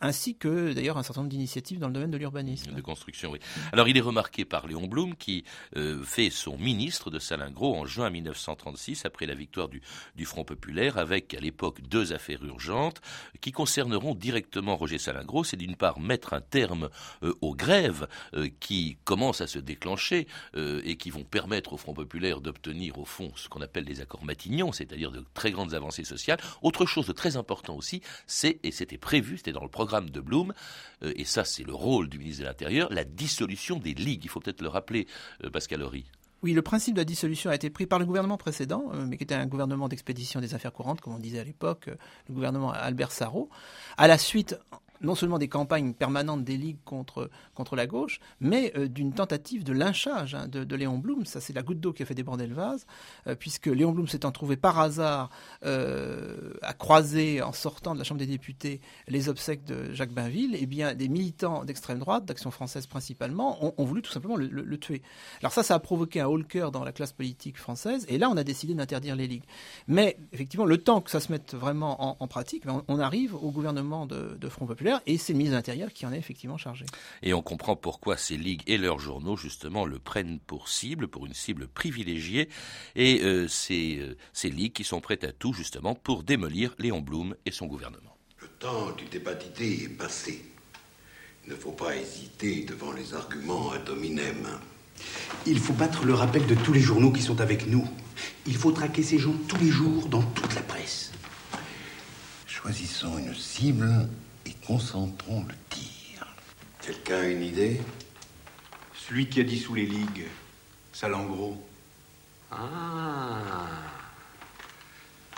ainsi 0.00 0.36
que 0.36 0.72
d'ailleurs 0.72 0.98
un 0.98 1.02
certain 1.02 1.22
nombre 1.22 1.30
d'initiatives 1.30 1.78
dans 1.78 1.88
le 1.88 1.92
domaine 1.92 2.10
de 2.10 2.16
l'urbanisme. 2.16 2.72
De 2.72 2.80
construction. 2.80 3.32
Alors 3.72 3.88
il 3.88 3.96
est 3.96 4.00
remarqué 4.02 4.44
par 4.44 4.66
Léon 4.66 4.86
Blum 4.86 5.16
qui 5.16 5.44
euh, 5.76 6.02
fait 6.02 6.30
son 6.30 6.58
ministre 6.58 7.10
de 7.10 7.18
Salingro 7.18 7.74
en 7.76 7.86
juin 7.86 8.10
1936 8.10 9.04
après 9.04 9.26
la 9.26 9.34
victoire 9.34 9.68
du 9.68 10.24
Front 10.24 10.44
populaire 10.44 10.98
avec 10.98 11.34
à 11.34 11.40
l'époque 11.40 11.80
deux 11.82 12.12
affaires 12.12 12.35
urgentes 12.44 13.00
qui 13.40 13.52
concerneront 13.52 14.14
directement 14.14 14.76
Roger 14.76 14.98
Salingro. 14.98 15.44
C'est 15.44 15.56
d'une 15.56 15.76
part 15.76 16.00
mettre 16.00 16.34
un 16.34 16.40
terme 16.40 16.88
euh, 17.22 17.34
aux 17.40 17.54
grèves 17.54 18.06
euh, 18.34 18.48
qui 18.60 18.98
commencent 19.04 19.40
à 19.40 19.46
se 19.46 19.58
déclencher 19.58 20.26
euh, 20.56 20.80
et 20.84 20.96
qui 20.96 21.10
vont 21.10 21.24
permettre 21.24 21.72
au 21.72 21.76
Front 21.76 21.94
populaire 21.94 22.40
d'obtenir 22.40 22.98
au 22.98 23.04
fond 23.04 23.32
ce 23.36 23.48
qu'on 23.48 23.60
appelle 23.60 23.84
des 23.84 24.00
accords 24.00 24.24
Matignon, 24.24 24.72
c'est-à-dire 24.72 25.10
de 25.10 25.24
très 25.34 25.50
grandes 25.50 25.74
avancées 25.74 26.04
sociales. 26.04 26.38
Autre 26.62 26.86
chose 26.86 27.06
de 27.06 27.12
très 27.12 27.36
important 27.36 27.76
aussi, 27.76 28.02
c'est, 28.26 28.58
et 28.62 28.70
c'était 28.70 28.98
prévu, 28.98 29.36
c'était 29.36 29.52
dans 29.52 29.62
le 29.62 29.68
programme 29.68 30.10
de 30.10 30.20
Blum, 30.20 30.52
et 31.02 31.24
ça 31.24 31.44
c'est 31.44 31.64
le 31.64 31.74
rôle 31.74 32.08
du 32.08 32.18
ministre 32.18 32.42
de 32.42 32.48
l'Intérieur, 32.48 32.92
la 32.92 33.04
dissolution 33.04 33.78
des 33.78 33.94
ligues. 33.94 34.24
Il 34.24 34.30
faut 34.30 34.40
peut-être 34.40 34.62
le 34.62 34.68
rappeler, 34.68 35.06
Pascal 35.52 35.82
Horry. 35.82 36.04
Oui, 36.42 36.52
le 36.52 36.62
principe 36.62 36.94
de 36.94 37.00
la 37.00 37.04
dissolution 37.04 37.50
a 37.50 37.54
été 37.54 37.70
pris 37.70 37.86
par 37.86 37.98
le 37.98 38.04
gouvernement 38.04 38.36
précédent, 38.36 38.84
euh, 38.92 39.06
mais 39.06 39.16
qui 39.16 39.24
était 39.24 39.34
un 39.34 39.46
gouvernement 39.46 39.88
d'expédition 39.88 40.40
des 40.40 40.54
affaires 40.54 40.72
courantes, 40.72 41.00
comme 41.00 41.14
on 41.14 41.18
disait 41.18 41.38
à 41.38 41.44
l'époque, 41.44 41.88
euh, 41.88 41.96
le 42.28 42.34
gouvernement 42.34 42.72
Albert 42.72 43.10
Sarrault. 43.10 43.48
À 43.96 44.06
la 44.06 44.18
suite, 44.18 44.58
non 45.00 45.14
seulement 45.14 45.38
des 45.38 45.48
campagnes 45.48 45.92
permanentes 45.92 46.44
des 46.44 46.56
ligues 46.56 46.82
contre, 46.84 47.30
contre 47.54 47.76
la 47.76 47.86
gauche, 47.86 48.20
mais 48.40 48.72
euh, 48.76 48.88
d'une 48.88 49.12
tentative 49.12 49.64
de 49.64 49.72
lynchage 49.72 50.34
hein, 50.34 50.48
de, 50.48 50.76
Léon 50.76 50.98
Blum. 50.98 51.24
Ça, 51.24 51.40
c'est 51.40 51.52
la 51.52 51.62
goutte 51.62 51.80
d'eau 51.80 51.92
qui 51.92 52.02
a 52.02 52.06
fait 52.06 52.14
déborder 52.14 52.46
le 52.46 52.54
vase, 52.54 52.86
euh, 53.26 53.34
puisque 53.34 53.66
Léon 53.66 53.92
Blum 53.92 54.08
s'étant 54.08 54.32
trouvé 54.32 54.56
par 54.56 54.78
hasard 54.78 55.30
euh, 55.64 56.52
à 56.62 56.72
croiser, 56.72 57.42
en 57.42 57.52
sortant 57.52 57.94
de 57.94 57.98
la 57.98 58.04
Chambre 58.04 58.18
des 58.18 58.26
députés, 58.26 58.80
les 59.08 59.28
obsèques 59.28 59.64
de 59.64 59.92
Jacques 59.92 60.12
Bainville, 60.12 60.56
eh 60.58 60.66
bien, 60.66 60.94
des 60.94 61.08
militants 61.08 61.64
d'extrême 61.64 61.98
droite, 61.98 62.24
d'Action 62.24 62.50
française 62.50 62.86
principalement, 62.86 63.74
ont, 63.78 63.84
voulu 63.84 64.02
tout 64.02 64.12
simplement 64.12 64.36
le, 64.36 64.78
tuer. 64.78 65.02
Alors 65.40 65.52
ça, 65.52 65.62
ça 65.62 65.74
a 65.74 65.78
provoqué 65.78 66.20
un 66.20 66.26
haut 66.26 66.36
cœur 66.42 66.70
dans 66.70 66.84
la 66.84 66.92
classe 66.92 67.12
politique 67.12 67.56
française, 67.58 68.04
et 68.08 68.18
là, 68.18 68.28
on 68.30 68.36
a 68.36 68.44
décidé 68.44 68.74
d'interdire 68.74 69.16
les 69.16 69.26
ligues. 69.26 69.44
Mais 69.88 70.18
effectivement, 70.32 70.66
le 70.66 70.78
temps 70.78 71.00
que 71.00 71.10
ça 71.10 71.20
se 71.20 71.32
mette 71.32 71.54
vraiment 71.54 72.22
en, 72.22 72.26
pratique, 72.28 72.66
ben, 72.66 72.82
on, 72.88 72.98
arrive 72.98 73.34
au 73.34 73.50
gouvernement 73.50 74.06
de, 74.06 74.36
de 74.38 74.48
Front 74.48 74.66
Populaire 74.66 74.85
et 75.06 75.18
c'est 75.18 75.32
le 75.32 75.38
ministre 75.38 75.52
de 75.52 75.58
l'Intérieur 75.58 75.92
qui 75.92 76.06
en 76.06 76.12
est 76.12 76.18
effectivement 76.18 76.58
chargé. 76.58 76.86
Et 77.22 77.34
on 77.34 77.42
comprend 77.42 77.76
pourquoi 77.76 78.16
ces 78.16 78.36
ligues 78.36 78.62
et 78.66 78.78
leurs 78.78 78.98
journaux, 78.98 79.36
justement, 79.36 79.84
le 79.84 79.98
prennent 79.98 80.38
pour 80.40 80.68
cible, 80.68 81.08
pour 81.08 81.26
une 81.26 81.34
cible 81.34 81.68
privilégiée, 81.68 82.48
et 82.94 83.22
euh, 83.22 83.48
ces, 83.48 83.98
euh, 83.98 84.16
ces 84.32 84.50
ligues 84.50 84.72
qui 84.72 84.84
sont 84.84 85.00
prêtes 85.00 85.24
à 85.24 85.32
tout, 85.32 85.52
justement, 85.52 85.94
pour 85.94 86.22
démolir 86.22 86.74
Léon 86.78 87.00
Blum 87.00 87.34
et 87.44 87.50
son 87.50 87.66
gouvernement. 87.66 88.16
Le 88.40 88.48
temps 88.48 88.92
du 88.92 89.04
débat 89.06 89.34
d'idées 89.34 89.84
est 89.84 89.96
passé. 89.96 90.44
Il 91.46 91.50
ne 91.50 91.56
faut 91.56 91.72
pas 91.72 91.96
hésiter 91.96 92.64
devant 92.64 92.92
les 92.92 93.14
arguments 93.14 93.70
ad 93.70 93.88
hominem. 93.88 94.48
Il 95.46 95.58
faut 95.58 95.72
battre 95.74 96.04
le 96.04 96.14
rappel 96.14 96.46
de 96.46 96.54
tous 96.54 96.72
les 96.72 96.80
journaux 96.80 97.12
qui 97.12 97.22
sont 97.22 97.40
avec 97.40 97.68
nous. 97.68 97.86
Il 98.46 98.56
faut 98.56 98.72
traquer 98.72 99.02
ces 99.02 99.18
gens 99.18 99.34
tous 99.46 99.58
les 99.58 99.70
jours 99.70 100.08
dans 100.08 100.22
toute 100.22 100.54
la 100.54 100.62
presse. 100.62 101.12
Choisissons 102.46 103.18
une 103.18 103.34
cible 103.34 104.08
et 104.46 104.54
concentrons 104.66 105.44
le 105.48 105.54
tir. 105.70 106.26
Quelqu'un 106.80 107.20
a 107.20 107.24
une 107.24 107.42
idée? 107.42 107.80
Celui 108.94 109.28
qui 109.28 109.40
a 109.40 109.44
dissous 109.44 109.74
les 109.74 109.86
ligues, 109.86 110.26
Salangro. 110.92 111.60
Ah 112.50 113.66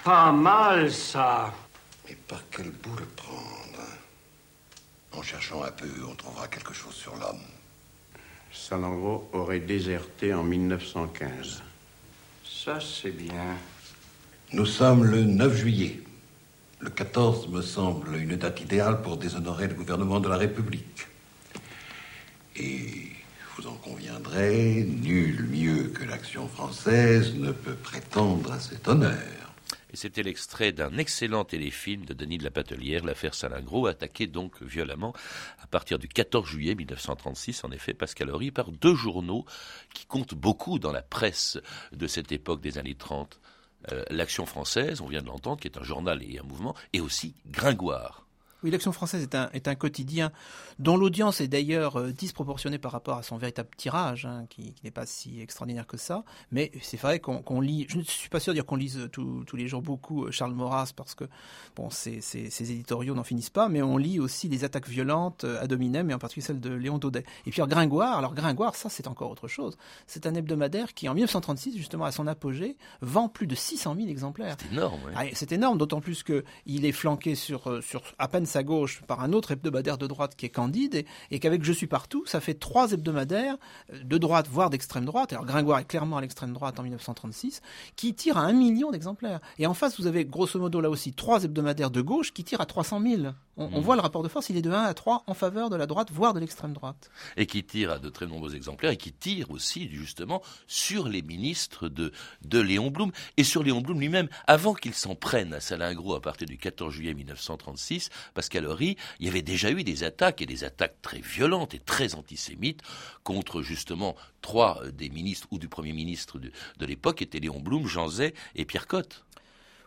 Pas 0.05 0.31
mal 0.31 0.93
ça 0.93 1.53
Mais 2.07 2.15
par 2.29 2.43
quel 2.51 2.71
bout 2.71 2.97
le 2.97 3.07
prendre? 3.07 3.83
En 5.13 5.23
cherchant 5.23 5.63
un 5.63 5.71
peu, 5.71 5.89
on 6.09 6.15
trouvera 6.15 6.49
quelque 6.49 6.75
chose 6.75 6.95
sur 6.95 7.17
l'homme. 7.17 7.41
Salangro 8.53 9.29
aurait 9.33 9.61
déserté 9.61 10.35
en 10.35 10.43
1915. 10.43 11.63
Ça, 12.45 12.79
c'est 12.81 13.11
bien. 13.11 13.57
Nous 14.53 14.67
sommes 14.67 15.05
le 15.05 15.23
9 15.25 15.57
juillet. 15.57 16.03
Le 16.81 16.91
14 16.91 17.49
me 17.49 17.61
semble 17.61 18.15
une 18.15 18.37
date 18.37 18.61
idéale 18.61 19.03
pour 19.03 19.17
déshonorer 19.17 19.67
le 19.67 19.75
gouvernement 19.75 20.21
de 20.21 20.29
la 20.29 20.37
République. 20.37 21.09
Et 22.55 23.09
vous 23.57 23.67
en 23.67 23.75
conviendrez, 23.75 24.85
nul 24.85 25.49
mieux 25.51 25.89
que 25.89 26.05
l'action 26.05 26.47
française 26.47 27.35
ne 27.35 27.51
peut 27.51 27.75
prétendre 27.75 28.53
à 28.53 28.61
cet 28.61 28.87
honneur. 28.87 29.19
Et 29.93 29.97
c'était 29.97 30.23
l'extrait 30.23 30.71
d'un 30.71 30.97
excellent 30.99 31.45
téléfilm 31.45 32.05
de 32.05 32.15
Denis 32.15 32.39
de 32.39 32.45
la 32.45 32.53
Patelière, 32.53 33.05
l'affaire 33.05 33.35
Salingro, 33.35 33.89
attaqué 33.89 34.29
donc 34.29 34.63
violemment 34.63 35.15
à 35.61 35.67
partir 35.67 35.99
du 35.99 36.07
14 36.07 36.47
juillet 36.47 36.77
1936, 36.77 37.65
en 37.65 37.73
effet, 37.73 37.93
Pascal 37.93 38.31
Horry, 38.31 38.53
par 38.53 38.71
deux 38.71 38.95
journaux 38.95 39.45
qui 39.95 40.07
comptent 40.07 40.35
beaucoup 40.35 40.79
dans 40.79 40.93
la 40.93 41.03
presse 41.03 41.59
de 41.91 42.07
cette 42.07 42.31
époque 42.31 42.61
des 42.61 42.79
années 42.79 42.95
30. 42.95 43.41
Euh, 43.93 44.05
L'Action 44.11 44.47
française, 44.47 45.01
on 45.01 45.07
vient 45.07 45.23
de 45.23 45.27
l'entendre, 45.27 45.61
qui 45.61 45.69
est 45.69 45.79
un 45.79 45.83
journal 45.83 46.23
et 46.23 46.39
un 46.39 46.43
mouvement, 46.43 46.75
et 46.93 47.01
aussi 47.01 47.35
Gringoire. 47.47 48.28
Oui, 48.65 48.73
l'Action 48.73 48.91
française 48.91 49.23
est 49.23 49.37
un, 49.37 49.51
est 49.53 49.69
un 49.69 49.77
quotidien 49.77 50.33
dont 50.81 50.97
l'audience 50.97 51.41
est 51.41 51.47
d'ailleurs 51.47 51.97
euh, 51.97 52.11
disproportionnée 52.11 52.79
par 52.79 52.91
rapport 52.91 53.17
à 53.17 53.23
son 53.23 53.37
véritable 53.37 53.69
tirage, 53.77 54.27
hein, 54.27 54.47
qui, 54.51 54.73
qui 54.73 54.85
n'est 54.85 54.91
pas 54.91 55.07
si 55.07 55.41
extraordinaire 55.41 55.87
que 55.87 55.97
ça. 55.97 56.25
Mais 56.51 56.73
c'est 56.83 57.01
vrai 57.01 57.21
qu'on 57.21 57.61
lit, 57.61 57.87
je 57.89 57.99
ne 57.99 58.03
suis 58.03 58.29
pas 58.29 58.41
sûr 58.41 58.53
de 58.53 58.57
dire 58.57 58.67
qu'on 58.67 58.77
lise 58.77 59.09
tous 59.13 59.57
les 59.57 59.69
jours 59.69 59.81
beaucoup 59.81 60.25
euh, 60.25 60.33
Charles 60.33 60.55
Maurras, 60.55 60.93
parce 60.97 61.15
que 61.15 61.25
bon, 61.77 61.89
ces 61.91 62.19
éditoriaux 62.61 63.15
n'en 63.15 63.23
finissent 63.23 63.49
pas, 63.51 63.69
mais 63.69 63.81
on 63.81 63.97
lit 63.97 64.19
aussi 64.19 64.49
les 64.49 64.65
attaques 64.65 64.89
violentes 64.89 65.45
euh, 65.45 65.63
à 65.63 65.69
Dominem, 65.69 66.11
et 66.11 66.15
en 66.15 66.19
particulier 66.19 66.47
celle 66.47 66.61
de 66.61 66.71
Léon 66.71 66.99
Daudet. 66.99 67.25
Et 67.47 67.53
puis 67.53 67.61
alors, 67.61 67.69
Gringoire, 67.69 68.19
alors 68.19 68.35
Gringoire, 68.35 68.75
ça 68.75 68.89
c'est 68.89 69.07
encore 69.07 69.31
autre 69.31 69.47
chose. 69.47 69.77
C'est 70.09 70.27
un 70.27 70.35
hebdomadaire 70.35 70.95
qui, 70.95 71.09
en 71.09 71.15
1936, 71.15 71.77
justement 71.77 72.07
à 72.07 72.13
son 72.13 72.27
apogée, 72.27 72.77
vend 73.03 73.29
plus 73.29 73.47
de 73.47 73.55
600 73.55 73.95
000 73.95 74.09
exemplaires. 74.09 74.57
C'est 74.59 74.73
énorme. 74.73 75.01
Ah, 75.15 75.25
c'est 75.33 75.53
énorme, 75.53 75.79
d'autant 75.79 76.01
plus 76.01 76.25
qu'il 76.25 76.85
est 76.85 76.93
flanqué 76.93 77.37
sur, 77.37 77.83
sur 77.85 78.03
à 78.19 78.27
peine 78.27 78.47
sa 78.49 78.63
gauche 78.63 79.03
par 79.07 79.21
un 79.23 79.33
autre 79.33 79.53
hebdomadaire 79.53 79.99
de 79.99 80.07
droite 80.07 80.35
qui 80.37 80.47
est 80.47 80.51
Candide, 80.51 81.05
et, 81.31 81.39
qu'avec 81.39 81.63
Je 81.63 81.73
suis 81.73 81.87
partout, 81.87 82.25
ça 82.27 82.41
fait 82.41 82.55
trois 82.55 82.93
hebdomadaires 82.93 83.57
euh, 83.93 84.03
de 84.03 84.19
droite, 84.19 84.49
voire 84.51 84.71
d'extrême 84.71 85.05
droite. 85.05 85.33
Alors 85.33 85.45
Gringoire 85.45 85.79
est 85.79 85.85
clairement 85.85 86.17
à 86.17 86.21
l'extrême 86.21 86.53
droite 86.53 86.79
en 86.79 86.83
1936, 86.83 87.63
qui 87.97 88.15
tirent 88.15 88.39
à 88.39 88.43
un 88.43 88.53
million 88.53 88.91
d'exemplaires. 88.91 89.41
Et 89.59 89.67
en 89.67 89.75
face, 89.75 89.99
vous 90.01 90.07
avez 90.07 90.25
grosso 90.25 90.59
modo 90.59 90.81
là 90.81 90.91
aussi 90.91 91.13
trois 91.13 91.45
hebdomadaires 91.45 91.91
de 91.91 92.01
gauche 92.01 92.33
qui 92.33 92.45
tirent 92.45 92.61
à 92.61 92.67
300 92.67 93.01
000. 93.03 93.23
On, 93.57 93.65
on, 93.65 93.81
mmh. 93.81 93.83
voit 93.83 93.97
le 93.97 94.03
rapport 94.03 94.23
de 94.23 94.29
force, 94.29 94.51
il 94.51 94.57
est 94.57 94.63
de 94.63 94.71
1 94.71 94.85
à 94.85 94.95
3 94.95 95.25
en 95.27 95.35
faveur 95.35 95.69
de 95.69 95.75
la 95.75 95.87
droite, 95.87 96.11
voire 96.13 96.33
de 96.33 96.39
l'extrême 96.39 96.73
droite. 96.73 97.11
Et 97.37 97.47
qui 97.47 97.65
tire 97.65 97.91
à 97.91 97.99
de 97.99 98.09
très 98.09 98.27
nombreux 98.27 98.55
exemplaires, 98.55 98.93
et 98.93 98.97
qui 98.97 99.13
tire 99.13 99.51
aussi 99.51 99.89
justement 99.89 100.43
sur 100.69 101.09
les 101.09 101.23
ministres 101.23 101.89
de, 101.89 102.13
de 102.43 102.61
Léon 102.61 102.91
Blum, 102.91 103.11
et 103.37 103.43
sur 103.43 103.65
Léon 103.65 103.81
Blum 103.81 103.99
lui-même, 103.99 104.29
avant 104.47 104.75
qu'il 104.75 104.95
s'en 104.95 105.17
prenne 105.17 105.53
à 105.53 105.61
Salingro 105.61 106.15
à 106.15 106.21
partir 106.21 106.47
du 106.47 106.57
14 106.57 106.95
juillet 106.95 107.15
1936, 107.15 108.11
Pascal 108.39 108.67
Horry, 108.67 108.97
il 109.19 109.27
y 109.27 109.29
avait 109.29 109.43
déjà 109.43 109.73
eu 109.73 109.83
des 109.83 110.05
attaques, 110.05 110.41
et 110.41 110.47
des 110.47 110.63
attaques 110.63 111.03
très 111.03 111.19
violentes 111.19 111.75
et 111.75 111.81
très 111.81 112.15
antisémites, 112.15 112.83
contre 113.25 113.63
justement 113.63 114.15
trois 114.43 114.81
des 114.93 115.09
ministres 115.09 115.49
ou 115.51 115.59
du 115.59 115.67
Premier 115.67 115.93
ministre 115.93 116.39
de, 116.39 116.53
de 116.79 116.87
l'époque, 116.87 117.21
étaient 117.21 117.41
Léon 117.41 117.59
Blum, 117.59 117.89
Jean 117.89 118.07
Zay 118.07 118.35
et 118.55 118.65
Pierre 118.65 118.87
Cotte. 118.87 119.25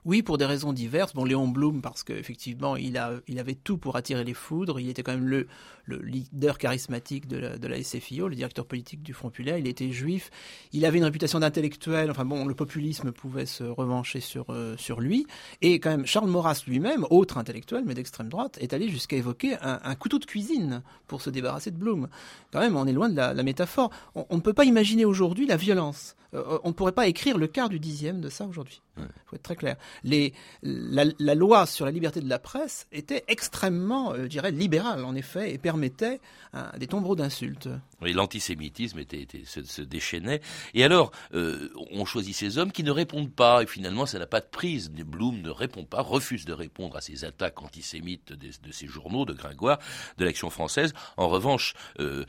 Oui, 0.04 0.24
pour 0.24 0.40
des 0.40 0.46
raisons 0.46 0.74
diverses. 0.74 1.14
Bon, 1.14 1.26
Léon 1.26 1.48
Blum, 1.48 1.82
parce 1.82 2.04
qu'effectivement, 2.04 2.76
il, 2.76 3.00
il 3.28 3.40
avait 3.40 3.54
tout 3.54 3.78
pour 3.78 3.96
attirer 3.96 4.24
les 4.24 4.34
foudres. 4.34 4.80
Il 4.80 4.90
était 4.90 5.04
quand 5.04 5.12
même 5.12 5.28
le, 5.28 5.48
le 5.86 5.98
leader 5.98 6.58
charismatique 6.58 7.28
de 7.28 7.38
la, 7.38 7.84
SFIO, 7.84 8.28
le 8.28 8.36
directeur 8.36 8.66
politique 8.66 9.04
du 9.04 9.14
Front 9.14 9.30
Populaire. 9.30 9.60
Il 9.60 9.68
était 9.68 9.92
juif. 9.92 10.32
Il 10.74 10.86
avait 10.86 10.98
une 10.98 11.04
réputation 11.04 11.40
d'intellectuel. 11.40 12.10
Enfin 12.10 12.26
bon, 12.26 12.46
le 12.46 12.56
populisme 12.56 13.12
pouvait 13.12 13.46
se 13.46 13.64
revancher 13.64 14.22
sur, 14.22 14.48
euh, 14.50 14.76
sur 14.76 15.02
lui. 15.02 15.28
Et 15.62 15.80
quand 15.80 15.92
même, 15.92 16.08
Charles 16.08 16.30
Maurras 16.30 16.64
lui-même, 16.66 17.06
autre 17.12 17.38
intellectuel, 17.38 17.84
mais 17.86 17.94
d'extrême 17.94 18.30
droite, 18.30 18.58
est 18.60 18.74
allé 18.74 18.90
jusqu'à 18.90 19.18
évoquer 19.18 19.56
un, 19.62 19.96
couteau 19.96 20.18
de 20.18 20.26
cuisine 20.26 20.82
pour 21.08 21.22
se 21.22 21.30
débarrasser 21.30 21.70
de 21.70 21.78
Blum. 21.78 22.08
Quand 22.52 22.60
même, 22.60 22.76
on 22.76 22.88
est 22.88 22.94
loin 22.94 23.10
de 23.10 23.16
la, 23.16 23.34
la 23.34 23.44
métaphore. 23.44 23.92
On, 24.16 24.26
on, 24.30 24.38
ne 24.38 24.42
peut 24.42 24.54
pas 24.54 24.66
imaginer 24.66 25.06
aujourd'hui 25.06 25.46
la 25.46 25.58
violence. 25.58 26.16
Euh, 26.34 26.60
on 26.64 26.70
ne 26.70 26.74
pourrait 26.74 26.92
pas 26.92 27.08
écrire 27.08 27.38
le 27.38 27.48
quart 27.48 27.70
du 27.70 27.80
dixième 27.80 28.22
de 28.22 28.30
ça 28.30 28.46
aujourd'hui. 28.46 28.82
Il 29.04 29.30
faut 29.30 29.36
être 29.36 29.44
très 29.44 29.56
clair. 29.56 29.76
La, 30.04 31.36
loi 31.36 31.66
sur 31.66 31.86
la 31.86 31.92
liberté 31.92 32.22
de 32.22 32.30
la 32.30 32.40
presse 32.40 32.88
était 32.92 33.24
extrêmement, 33.28 34.14
euh, 34.14 34.24
je 34.24 34.28
dirais, 34.28 34.52
libérale, 34.52 35.04
en 35.06 35.16
effet, 35.16 35.54
et 35.54 35.58
permettait 35.58 36.20
hein, 36.54 36.72
des 36.78 36.88
tombereaux 36.88 37.16
d'insultes. 37.16 37.70
Oui, 38.02 38.14
l'antisémitisme 38.14 39.00
était, 39.00 39.28
se, 39.46 39.82
déchaînait. 39.82 40.42
Et 40.74 40.84
alors, 40.84 41.12
euh, 41.34 41.70
on 41.92 42.06
choisit 42.06 42.36
ces 42.36 42.58
hommes 42.58 42.72
qui 42.72 42.84
ne 42.84 42.92
répondent 42.92 43.32
pas, 43.32 43.64
et 43.64 43.68
finalement, 43.68 44.06
ça 44.06 44.20
n'a 44.20 44.28
pas 44.28 44.42
de 44.42 44.48
prise. 44.48 44.90
Blum 44.90 45.42
ne 45.42 45.50
répond 45.50 45.86
pas, 45.86 46.02
refuse 46.02 46.46
de 46.46 46.54
répondre 46.54 46.96
à 46.96 47.02
ces 47.02 47.26
attaques 47.26 47.62
antisémites 47.62 48.34
de, 48.34 48.48
de 48.48 48.72
ces 48.72 48.88
journaux, 48.88 49.26
de 49.26 49.34
Gringoire, 49.34 49.80
de 50.18 50.26
l'Action 50.26 50.50
française. 50.50 50.94
En 51.18 51.28
revanche, 51.28 51.74
euh, 52.00 52.26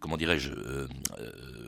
comment 0.00 0.16
dirais-je, 0.16 0.52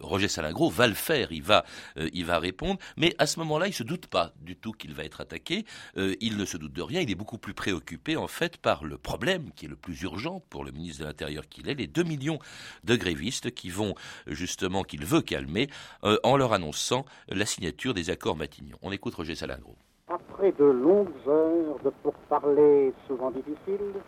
Roger 0.01 0.29
Salingro 0.29 0.71
va 0.71 0.87
le 0.87 0.95
faire, 0.95 1.33
il 1.33 1.43
va, 1.43 1.65
il 2.13 2.25
va 2.25 2.39
répondre, 2.39 2.79
mais 2.97 3.15
à 3.19 3.27
ce 3.27 3.39
moment-là, 3.41 3.67
il 3.67 3.75
se 3.75 3.83
doute 3.83 4.07
pas 4.15 4.31
du 4.41 4.55
tout 4.55 4.71
qu'il 4.71 4.95
va 4.95 5.03
être 5.03 5.21
attaqué. 5.21 5.65
Euh, 5.97 6.15
il 6.21 6.37
ne 6.37 6.45
se 6.45 6.57
doute 6.57 6.73
de 6.73 6.83
rien. 6.83 7.01
Il 7.01 7.11
est 7.11 7.17
beaucoup 7.17 7.37
plus 7.37 7.53
préoccupé, 7.53 8.17
en 8.17 8.29
fait, 8.29 8.59
par 8.59 8.85
le 8.85 8.97
problème 8.97 9.51
qui 9.57 9.67
est 9.67 9.69
le 9.69 9.75
plus 9.75 10.03
urgent 10.03 10.41
pour 10.51 10.65
le 10.65 10.71
ministre 10.71 11.01
de 11.03 11.09
l'Intérieur 11.09 11.49
qu'il 11.49 11.69
est, 11.69 11.75
les 11.75 11.89
2 11.89 12.05
millions 12.05 12.39
de 12.85 12.95
grévistes 12.95 13.53
qui 13.53 13.71
vont, 13.71 13.97
justement, 14.29 14.85
qu'il 14.85 15.05
veut 15.05 15.21
calmer, 15.21 15.69
euh, 16.05 16.17
en 16.23 16.37
leur 16.37 16.53
annonçant 16.53 17.05
la 17.27 17.45
signature 17.45 17.93
des 17.93 18.09
accords 18.09 18.37
Matignon. 18.37 18.77
On 18.83 18.93
écoute 18.93 19.17
Roger 19.17 19.35
Salingro. 19.35 19.75
Après 20.07 20.53
de 20.53 20.65
longues 20.65 21.09
heures 21.27 21.81
de 21.85 21.91
pourparlers 22.05 22.93
souvent 23.09 23.33
difficiles, 23.33 23.99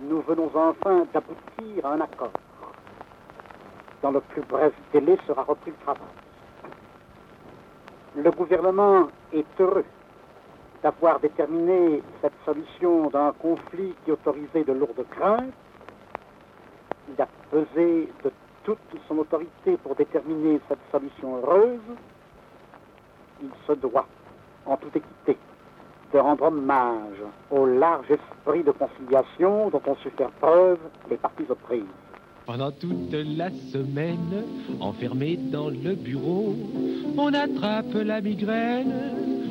nous 0.00 0.22
venons 0.22 0.50
enfin 0.56 1.06
d'aboutir 1.12 1.84
à 1.84 1.92
un 1.92 2.00
accord. 2.00 2.32
Dans 4.00 4.12
le 4.12 4.22
plus 4.22 4.42
bref 4.48 4.72
délai 4.94 5.18
sera 5.26 5.42
repris 5.42 5.72
le 5.72 5.84
travail. 5.84 6.19
Le 8.16 8.30
gouvernement 8.32 9.06
est 9.32 9.46
heureux 9.60 9.84
d'avoir 10.82 11.20
déterminé 11.20 12.02
cette 12.20 12.32
solution 12.44 13.08
d'un 13.08 13.32
conflit 13.32 13.94
qui 14.04 14.10
autorisait 14.10 14.64
de 14.64 14.72
lourdes 14.72 15.04
craintes. 15.10 15.52
Il 17.08 17.22
a 17.22 17.28
pesé 17.50 18.08
de 18.24 18.32
toute 18.64 18.78
son 19.06 19.18
autorité 19.18 19.76
pour 19.76 19.94
déterminer 19.94 20.60
cette 20.68 20.80
solution 20.90 21.36
heureuse. 21.36 21.78
Il 23.42 23.50
se 23.66 23.72
doit, 23.74 24.06
en 24.66 24.76
toute 24.76 24.96
équité, 24.96 25.36
de 26.12 26.18
rendre 26.18 26.44
hommage 26.44 27.22
au 27.52 27.64
large 27.64 28.10
esprit 28.10 28.64
de 28.64 28.72
conciliation 28.72 29.70
dont 29.70 29.82
ont 29.86 29.96
su 29.96 30.10
faire 30.10 30.30
preuve 30.32 30.80
les 31.08 31.16
parties 31.16 31.46
aux 31.48 31.54
prises. 31.54 31.84
Pendant 32.46 32.72
toute 32.72 33.12
la 33.12 33.50
semaine, 33.72 34.44
enfermé 34.80 35.36
dans 35.36 35.68
le 35.68 35.94
bureau, 35.94 36.56
on 37.16 37.32
attrape 37.32 37.94
la 37.94 38.20
migraine, 38.20 38.92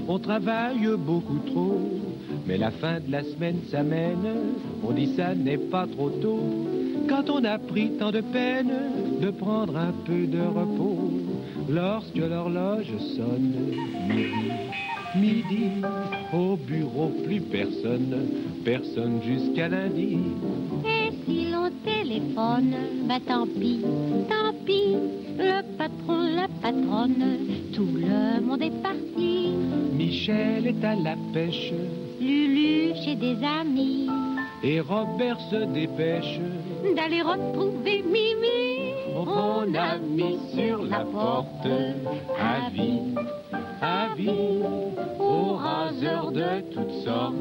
on 0.08 0.20
travaille 0.20 0.88
beaucoup 0.98 1.40
trop. 1.46 1.82
Mais 2.46 2.58
la 2.58 2.72
fin 2.72 3.00
de 3.00 3.12
la 3.12 3.24
semaine 3.24 3.60
s'amène, 3.70 4.28
on 4.84 4.92
dit 4.92 5.16
ça 5.16 5.36
n'est 5.36 5.58
pas 5.58 5.88
trop 5.88 6.10
tôt. 6.10 6.42
Quand 7.08 7.30
on 7.30 7.44
a 7.44 7.58
pris 7.58 7.92
tant 7.98 8.12
de 8.12 8.22
peine 8.22 8.72
de 9.22 9.30
prendre 9.30 9.78
un 9.78 9.92
peu 10.06 10.26
de 10.28 10.42
repos, 10.42 11.12
lorsque 11.70 12.18
l'horloge 12.18 12.92
sonne 13.16 13.54
midi, 14.08 14.52
midi, 15.16 15.72
au 16.34 16.56
bureau 16.56 17.12
plus 17.24 17.42
personne, 17.42 18.28
personne 18.64 19.22
jusqu'à 19.24 19.70
lundi. 19.70 20.18
Téléphone, 21.84 22.76
bah 23.08 23.20
tant 23.26 23.46
pis, 23.46 23.82
tant 24.28 24.54
pis, 24.66 24.96
le 25.38 25.62
patron, 25.78 26.22
la 26.36 26.48
patronne, 26.62 27.38
tout 27.74 27.88
le 27.96 28.42
monde 28.42 28.62
est 28.62 28.82
parti. 28.82 29.50
Michel 29.94 30.68
est 30.68 30.84
à 30.84 30.96
la 30.96 31.16
pêche, 31.34 31.74
Lulu 32.20 32.94
chez 33.04 33.16
des 33.16 33.38
amis, 33.44 34.08
et 34.64 34.80
Robert 34.82 35.40
se 35.50 35.66
dépêche. 35.74 36.40
D'aller 36.96 37.22
retrouver 37.22 38.04
Mimi. 38.04 38.94
On 39.16 39.74
a 39.76 39.98
mis 39.98 40.38
sur 40.54 40.84
la 40.84 41.04
porte. 41.06 41.68
Avis, 42.40 43.02
avis, 43.82 44.30
aux 45.20 45.56
raseurs 45.56 46.32
de 46.32 46.62
toutes 46.74 47.04
sortes, 47.04 47.36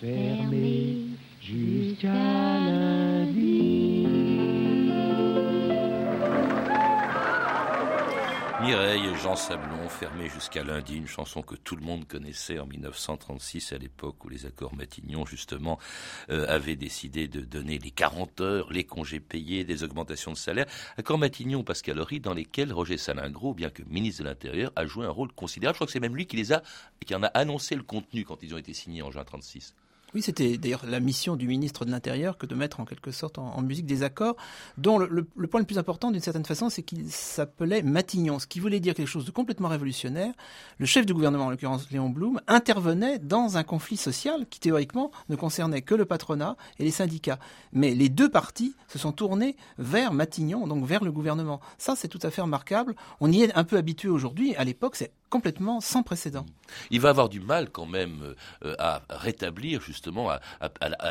fermés 0.00 1.01
jusqu'à 1.52 2.08
lundi. 2.08 4.06
Mireille 8.62 9.06
et 9.06 9.14
Jean 9.16 9.34
Sablon, 9.34 9.88
fermé 9.88 10.28
jusqu'à 10.28 10.62
lundi, 10.62 10.96
une 10.96 11.08
chanson 11.08 11.42
que 11.42 11.56
tout 11.56 11.74
le 11.74 11.82
monde 11.82 12.06
connaissait 12.06 12.60
en 12.60 12.66
1936, 12.66 13.72
à 13.72 13.78
l'époque 13.78 14.24
où 14.24 14.28
les 14.28 14.46
accords 14.46 14.72
Matignon, 14.76 15.26
justement, 15.26 15.80
euh, 16.30 16.46
avaient 16.48 16.76
décidé 16.76 17.26
de 17.26 17.40
donner 17.40 17.78
les 17.78 17.90
40 17.90 18.40
heures, 18.40 18.72
les 18.72 18.84
congés 18.84 19.18
payés, 19.18 19.64
des 19.64 19.82
augmentations 19.82 20.30
de 20.30 20.36
salaire. 20.36 20.66
Accords 20.96 21.18
Matignon, 21.18 21.64
Pascal 21.64 21.98
Horry, 21.98 22.20
dans 22.20 22.34
lesquels 22.34 22.72
Roger 22.72 22.98
Salingro, 22.98 23.52
bien 23.52 23.68
que 23.68 23.82
ministre 23.82 24.22
de 24.22 24.28
l'Intérieur, 24.28 24.70
a 24.76 24.86
joué 24.86 25.06
un 25.06 25.10
rôle 25.10 25.32
considérable. 25.32 25.74
Je 25.74 25.78
crois 25.78 25.86
que 25.88 25.92
c'est 25.92 26.00
même 26.00 26.14
lui 26.14 26.26
qui 26.26 26.36
les 26.36 26.52
a, 26.52 26.62
qui 27.04 27.16
en 27.16 27.24
a 27.24 27.28
annoncé 27.28 27.74
le 27.74 27.82
contenu 27.82 28.24
quand 28.24 28.44
ils 28.44 28.54
ont 28.54 28.58
été 28.58 28.72
signés 28.72 29.02
en 29.02 29.10
juin 29.10 29.24
36. 29.24 29.74
Oui, 30.14 30.20
c'était 30.20 30.58
d'ailleurs 30.58 30.84
la 30.86 31.00
mission 31.00 31.36
du 31.36 31.48
ministre 31.48 31.86
de 31.86 31.90
l'Intérieur 31.90 32.36
que 32.36 32.44
de 32.44 32.54
mettre 32.54 32.80
en 32.80 32.84
quelque 32.84 33.10
sorte 33.10 33.38
en, 33.38 33.62
musique 33.62 33.86
des 33.86 34.02
accords, 34.02 34.36
dont 34.76 34.98
le, 34.98 35.24
point 35.24 35.60
le 35.60 35.64
plus 35.66 35.78
important 35.78 36.10
d'une 36.10 36.20
certaine 36.20 36.44
façon, 36.44 36.68
c'est 36.68 36.82
qu'il 36.82 37.10
s'appelait 37.10 37.82
Matignon, 37.82 38.38
ce 38.38 38.46
qui 38.46 38.60
voulait 38.60 38.80
dire 38.80 38.92
quelque 38.92 39.08
chose 39.08 39.24
de 39.24 39.30
complètement 39.30 39.68
révolutionnaire. 39.68 40.34
Le 40.78 40.84
chef 40.84 41.06
du 41.06 41.14
gouvernement, 41.14 41.46
en 41.46 41.50
l'occurrence 41.50 41.90
Léon 41.90 42.10
Blum, 42.10 42.42
intervenait 42.46 43.18
dans 43.18 43.56
un 43.56 43.62
conflit 43.62 43.96
social 43.96 44.44
qui 44.50 44.60
théoriquement 44.60 45.10
ne 45.30 45.36
concernait 45.36 45.80
que 45.80 45.94
le 45.94 46.04
patronat 46.04 46.56
et 46.78 46.84
les 46.84 46.90
syndicats. 46.90 47.38
Mais 47.72 47.94
les 47.94 48.10
deux 48.10 48.28
partis 48.28 48.74
se 48.88 48.98
sont 48.98 49.12
tournés 49.12 49.56
vers 49.78 50.12
Matignon, 50.12 50.66
donc 50.66 50.84
vers 50.84 51.04
le 51.04 51.12
gouvernement. 51.12 51.60
Ça, 51.78 51.96
c'est 51.96 52.08
tout 52.08 52.20
à 52.22 52.30
fait 52.30 52.42
remarquable. 52.42 52.94
On 53.20 53.32
y 53.32 53.42
est 53.42 53.54
un 53.54 53.64
peu 53.64 53.78
habitué 53.78 54.10
aujourd'hui. 54.10 54.54
À 54.56 54.64
l'époque, 54.64 54.96
c'est 54.96 55.12
complètement 55.32 55.80
sans 55.80 56.02
précédent. 56.02 56.44
Il 56.90 57.00
va 57.00 57.08
avoir 57.08 57.30
du 57.30 57.40
mal 57.40 57.70
quand 57.70 57.86
même 57.86 58.34
euh, 58.64 58.74
à 58.78 59.00
rétablir 59.08 59.80
justement 59.80 60.28
à, 60.28 60.40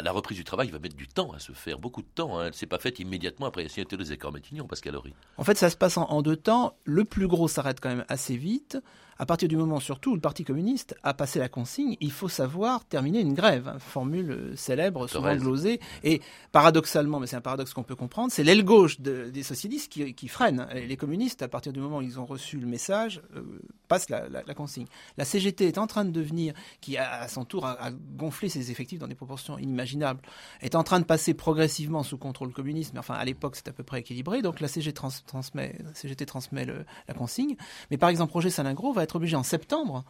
la 0.03 0.11
reprise 0.11 0.37
du 0.37 0.43
travail. 0.43 0.67
Il 0.67 0.71
va 0.73 0.77
mettre 0.77 0.95
du 0.95 1.07
temps 1.07 1.31
à 1.31 1.39
se 1.39 1.53
faire, 1.53 1.79
beaucoup 1.79 2.03
de 2.03 2.07
temps. 2.07 2.37
Hein. 2.37 2.43
Elle 2.43 2.47
ne 2.49 2.55
s'est 2.55 2.67
pas 2.67 2.77
faite 2.77 2.99
immédiatement 2.99 3.47
après 3.47 3.63
la 3.63 3.69
signature 3.69 3.97
des 3.97 4.11
accords 4.11 4.31
Matignon, 4.31 4.67
Pascal 4.67 4.95
Horry. 4.95 5.15
En 5.37 5.43
fait, 5.43 5.57
ça 5.57 5.71
se 5.71 5.75
passe 5.75 5.97
en 5.97 6.21
deux 6.21 6.35
temps. 6.35 6.75
Le 6.83 7.03
plus 7.03 7.27
gros 7.27 7.47
s'arrête 7.47 7.79
quand 7.79 7.89
même 7.89 8.05
assez 8.09 8.37
vite 8.37 8.77
à 9.21 9.25
partir 9.27 9.47
du 9.47 9.55
moment 9.55 9.79
surtout 9.79 10.13
où 10.13 10.15
le 10.15 10.19
Parti 10.19 10.43
communiste 10.43 10.95
a 11.03 11.13
passé 11.13 11.37
la 11.37 11.47
consigne, 11.47 11.95
il 12.01 12.11
faut 12.11 12.27
savoir 12.27 12.85
terminer 12.85 13.19
une 13.19 13.35
grève, 13.35 13.71
formule 13.77 14.53
célèbre, 14.55 15.07
souvent 15.07 15.35
glosée, 15.35 15.79
et 16.03 16.21
paradoxalement, 16.51 17.19
mais 17.19 17.27
c'est 17.27 17.35
un 17.35 17.41
paradoxe 17.41 17.75
qu'on 17.75 17.83
peut 17.83 17.95
comprendre, 17.95 18.31
c'est 18.31 18.43
l'aile 18.43 18.65
gauche 18.65 18.99
des 18.99 19.43
socialistes 19.43 19.91
qui, 19.91 20.27
freine. 20.27 20.65
Les 20.73 20.97
communistes, 20.97 21.43
à 21.43 21.47
partir 21.47 21.71
du 21.71 21.79
moment 21.79 21.99
où 21.99 22.01
ils 22.01 22.19
ont 22.19 22.25
reçu 22.25 22.57
le 22.57 22.65
message, 22.65 23.21
euh, 23.35 23.43
passent 23.87 24.09
la, 24.09 24.41
consigne. 24.55 24.87
La 25.17 25.25
CGT 25.25 25.67
est 25.67 25.77
en 25.77 25.85
train 25.85 26.03
de 26.03 26.09
devenir, 26.09 26.55
qui 26.79 26.97
à, 26.97 27.27
son 27.27 27.45
tour 27.45 27.67
a, 27.67 27.91
gonflé 28.17 28.49
ses 28.49 28.71
effectifs 28.71 28.97
dans 28.97 29.07
des 29.07 29.13
proportions 29.13 29.59
inimaginables, 29.59 30.21
est 30.61 30.73
en 30.73 30.83
train 30.83 30.99
de 30.99 31.05
passer 31.05 31.35
progressivement 31.35 32.01
sous 32.01 32.17
contrôle 32.17 32.51
communiste, 32.53 32.93
mais 32.93 32.99
enfin 32.99 33.13
à 33.13 33.25
l'époque 33.25 33.55
c'est 33.55 33.67
à 33.67 33.71
peu 33.71 33.83
près 33.83 33.99
équilibré, 33.99 34.41
donc 34.41 34.61
la 34.61 34.67
CGT 34.67 34.99
transmet, 35.27 35.77
CGT 35.93 36.25
transmet 36.25 36.65
la 36.65 37.13
consigne. 37.13 37.55
Mais 37.91 37.97
par 37.97 38.09
exemple, 38.09 38.33
Roger 38.33 38.49
Salingro 38.49 38.93
va 38.93 39.03
être 39.03 39.10
obligé 39.17 39.35
en 39.35 39.43
septembre 39.43 40.03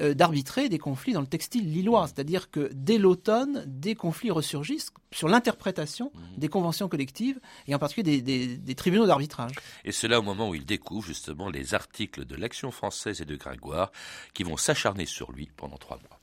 euh, 0.00 0.12
d'arbitrer 0.12 0.68
des 0.68 0.78
conflits 0.78 1.12
dans 1.12 1.20
le 1.20 1.26
textile 1.26 1.70
lillois. 1.70 2.08
C'est-à-dire 2.08 2.50
que 2.50 2.68
dès 2.72 2.98
l'automne, 2.98 3.62
des 3.66 3.94
conflits 3.94 4.32
ressurgissent 4.32 4.90
sur 5.12 5.28
l'interprétation 5.28 6.10
mmh. 6.12 6.20
des 6.38 6.48
conventions 6.48 6.88
collectives 6.88 7.38
et 7.68 7.76
en 7.76 7.78
particulier 7.78 8.20
des, 8.20 8.74
tribunaux 8.74 9.06
d'arbitrage. 9.06 9.52
Et 9.84 9.92
cela 9.92 10.18
au 10.18 10.22
moment 10.22 10.48
où 10.48 10.56
il 10.56 10.66
découvre 10.66 11.06
justement 11.06 11.48
les 11.48 11.74
articles 11.74 12.24
de 12.24 12.34
l'Action 12.34 12.72
française 12.72 13.20
et 13.20 13.24
de 13.24 13.36
Gringoire 13.36 13.92
qui 14.32 14.42
vont 14.42 14.56
s'acharner 14.56 15.06
sur 15.06 15.30
lui 15.30 15.48
pendant 15.56 15.76
trois 15.76 15.98
mois. 15.98 16.18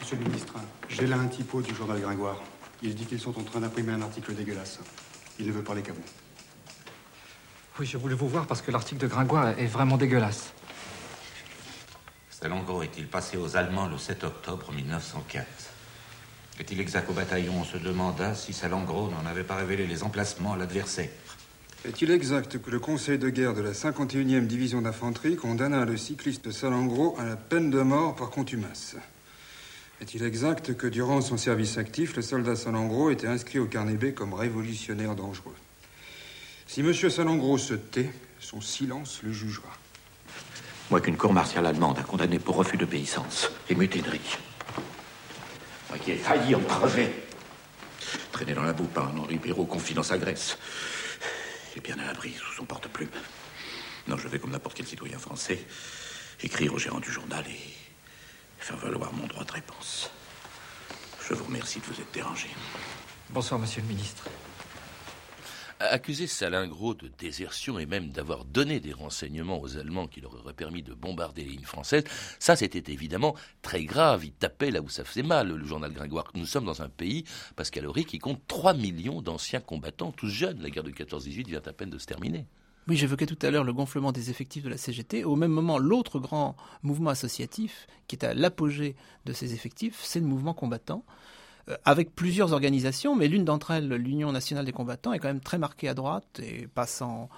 Monsieur 0.00 0.16
le 0.18 0.24
ministre, 0.24 0.54
j'ai 0.88 1.08
là 1.08 1.16
un 1.16 1.26
typo 1.26 1.62
du 1.62 1.74
journal 1.74 2.00
Gringoire. 2.00 2.40
Il 2.80 2.94
dit 2.94 3.06
qu'ils 3.06 3.20
sont 3.20 3.36
en 3.36 3.42
train 3.42 3.58
d'imprimer 3.58 3.92
un 3.92 4.02
article 4.02 4.34
dégueulasse. 4.34 4.78
Il 5.40 5.48
ne 5.48 5.52
veut 5.52 5.64
parler 5.64 5.82
qu'à 5.82 5.92
vous. 5.92 6.04
Oui, 7.80 7.86
je 7.86 7.96
voulais 7.96 8.14
vous 8.14 8.28
voir 8.28 8.46
parce 8.46 8.62
que 8.62 8.70
l'article 8.70 9.00
de 9.00 9.06
Gringoire 9.08 9.58
est 9.58 9.66
vraiment 9.66 9.96
dégueulasse. 9.96 10.52
Salengro 12.42 12.82
est-il 12.82 13.06
passé 13.06 13.36
aux 13.36 13.56
Allemands 13.56 13.86
le 13.86 13.96
7 13.96 14.24
octobre 14.24 14.72
1904 14.72 15.46
Est-il 16.58 16.80
exact 16.80 17.08
au 17.08 17.12
bataillon? 17.12 17.52
On 17.60 17.64
se 17.64 17.76
demanda 17.76 18.34
si 18.34 18.52
Salengro 18.52 19.10
n'en 19.10 19.24
avait 19.30 19.44
pas 19.44 19.54
révélé 19.54 19.86
les 19.86 20.02
emplacements 20.02 20.54
à 20.54 20.56
l'adversaire. 20.56 21.08
Est-il 21.86 22.10
exact 22.10 22.58
que 22.58 22.70
le 22.70 22.80
conseil 22.80 23.16
de 23.16 23.28
guerre 23.28 23.54
de 23.54 23.60
la 23.60 23.70
51e 23.70 24.48
division 24.48 24.82
d'infanterie 24.82 25.36
condamna 25.36 25.84
le 25.84 25.96
cycliste 25.96 26.50
Salengro 26.50 27.14
à 27.16 27.24
la 27.24 27.36
peine 27.36 27.70
de 27.70 27.80
mort 27.80 28.16
par 28.16 28.30
contumace? 28.30 28.96
Est-il 30.00 30.24
exact 30.24 30.74
que 30.74 30.88
durant 30.88 31.20
son 31.20 31.36
service 31.36 31.78
actif, 31.78 32.16
le 32.16 32.22
soldat 32.22 32.56
Salengro 32.56 33.10
était 33.10 33.28
inscrit 33.28 33.60
au 33.60 33.66
carnet 33.66 33.94
B 33.94 34.14
comme 34.14 34.34
révolutionnaire 34.34 35.14
dangereux? 35.14 35.54
Si 36.66 36.80
M. 36.80 36.92
Salengro 36.92 37.56
se 37.56 37.74
tait, 37.74 38.10
son 38.40 38.60
silence 38.60 39.20
le 39.22 39.30
jugera. 39.32 39.78
Moi 40.92 41.00
qu'une 41.00 41.16
cour 41.16 41.32
martiale 41.32 41.64
allemande 41.64 41.98
a 41.98 42.02
condamné 42.02 42.38
pour 42.38 42.54
refus 42.54 42.76
d'obéissance 42.76 43.50
et 43.70 43.74
mutinerie. 43.74 44.36
Moi 45.88 45.98
qui 45.98 46.10
ai 46.10 46.18
failli 46.18 46.54
en 46.54 46.60
crever. 46.60 47.10
Traîné 48.30 48.52
dans 48.52 48.62
la 48.62 48.74
boue 48.74 48.84
par 48.84 49.08
un 49.08 49.16
Henri 49.16 49.38
Béraud 49.38 49.64
confié 49.64 49.94
dans 49.94 50.02
sa 50.02 50.18
Grèce. 50.18 50.58
Et 51.74 51.80
bien 51.80 51.98
à 51.98 52.04
l'abri 52.04 52.34
sous 52.34 52.52
son 52.52 52.66
porte-plume. 52.66 53.08
Non, 54.06 54.18
je 54.18 54.28
vais 54.28 54.38
comme 54.38 54.50
n'importe 54.50 54.76
quel 54.76 54.86
citoyen 54.86 55.16
français 55.16 55.64
écrire 56.42 56.74
au 56.74 56.78
gérant 56.78 57.00
du 57.00 57.10
journal 57.10 57.42
et 57.48 57.74
faire 58.58 58.76
valoir 58.76 59.14
mon 59.14 59.26
droit 59.26 59.44
de 59.44 59.52
réponse. 59.52 60.10
Je 61.26 61.32
vous 61.32 61.44
remercie 61.44 61.80
de 61.80 61.86
vous 61.86 61.98
être 62.02 62.12
dérangé. 62.12 62.50
Bonsoir, 63.30 63.58
monsieur 63.58 63.80
le 63.80 63.88
ministre. 63.88 64.28
Accuser 65.90 66.28
Salingro 66.28 66.94
de 66.94 67.10
désertion 67.18 67.78
et 67.78 67.86
même 67.86 68.10
d'avoir 68.10 68.44
donné 68.44 68.78
des 68.78 68.92
renseignements 68.92 69.60
aux 69.60 69.76
Allemands 69.76 70.06
qui 70.06 70.20
leur 70.20 70.34
auraient 70.34 70.52
permis 70.52 70.82
de 70.82 70.94
bombarder 70.94 71.42
les 71.42 71.50
lignes 71.50 71.64
françaises, 71.64 72.04
ça 72.38 72.54
c'était 72.54 72.92
évidemment 72.92 73.34
très 73.62 73.84
grave. 73.84 74.24
Il 74.24 74.32
tapait 74.32 74.70
là 74.70 74.80
où 74.80 74.88
ça 74.88 75.04
faisait 75.04 75.24
mal, 75.24 75.48
le 75.48 75.66
journal 75.66 75.92
Gringoire. 75.92 76.30
Nous 76.34 76.46
sommes 76.46 76.66
dans 76.66 76.82
un 76.82 76.88
pays, 76.88 77.24
Pascal 77.56 77.86
Horry, 77.86 78.04
qui 78.04 78.20
compte 78.20 78.40
3 78.46 78.74
millions 78.74 79.22
d'anciens 79.22 79.60
combattants, 79.60 80.12
tous 80.12 80.28
jeunes. 80.28 80.62
La 80.62 80.70
guerre 80.70 80.84
de 80.84 80.92
14-18 80.92 81.48
vient 81.48 81.62
à 81.64 81.72
peine 81.72 81.90
de 81.90 81.98
se 81.98 82.06
terminer. 82.06 82.46
Oui, 82.88 82.96
j'évoquais 82.96 83.26
tout 83.26 83.38
à 83.42 83.50
l'heure 83.50 83.64
le 83.64 83.72
gonflement 83.72 84.12
des 84.12 84.30
effectifs 84.30 84.64
de 84.64 84.68
la 84.68 84.76
CGT. 84.76 85.24
Au 85.24 85.36
même 85.36 85.52
moment, 85.52 85.78
l'autre 85.78 86.18
grand 86.18 86.56
mouvement 86.82 87.10
associatif 87.10 87.86
qui 88.08 88.16
est 88.16 88.24
à 88.24 88.34
l'apogée 88.34 88.96
de 89.24 89.32
ces 89.32 89.54
effectifs, 89.54 90.00
c'est 90.02 90.20
le 90.20 90.26
mouvement 90.26 90.54
combattant. 90.54 91.04
Euh, 91.68 91.76
avec 91.84 92.14
plusieurs 92.14 92.52
organisations, 92.52 93.14
mais 93.14 93.28
l'une 93.28 93.44
d'entre 93.44 93.70
elles, 93.70 93.88
l'Union 93.88 94.32
nationale 94.32 94.64
des 94.64 94.72
combattants, 94.72 95.12
est 95.12 95.20
quand 95.20 95.28
même 95.28 95.40
très 95.40 95.58
marquée 95.58 95.88
à 95.88 95.94
droite 95.94 96.40
et 96.42 96.66
passe 96.66 97.02
en, 97.02 97.28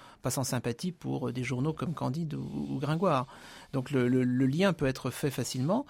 sympathie 0.44 0.92
pour 0.92 1.30
des 1.30 1.44
journaux 1.44 1.74
comme 1.74 1.92
Candide 1.92 2.32
ou, 2.34 2.78
Gringoire. 2.80 3.26
Donc 3.74 3.90
le, 3.90 4.06
lien 4.46 4.72
peut 4.72 4.87
être 4.87 5.10
fait 5.10 5.30
facilement. 5.30 5.84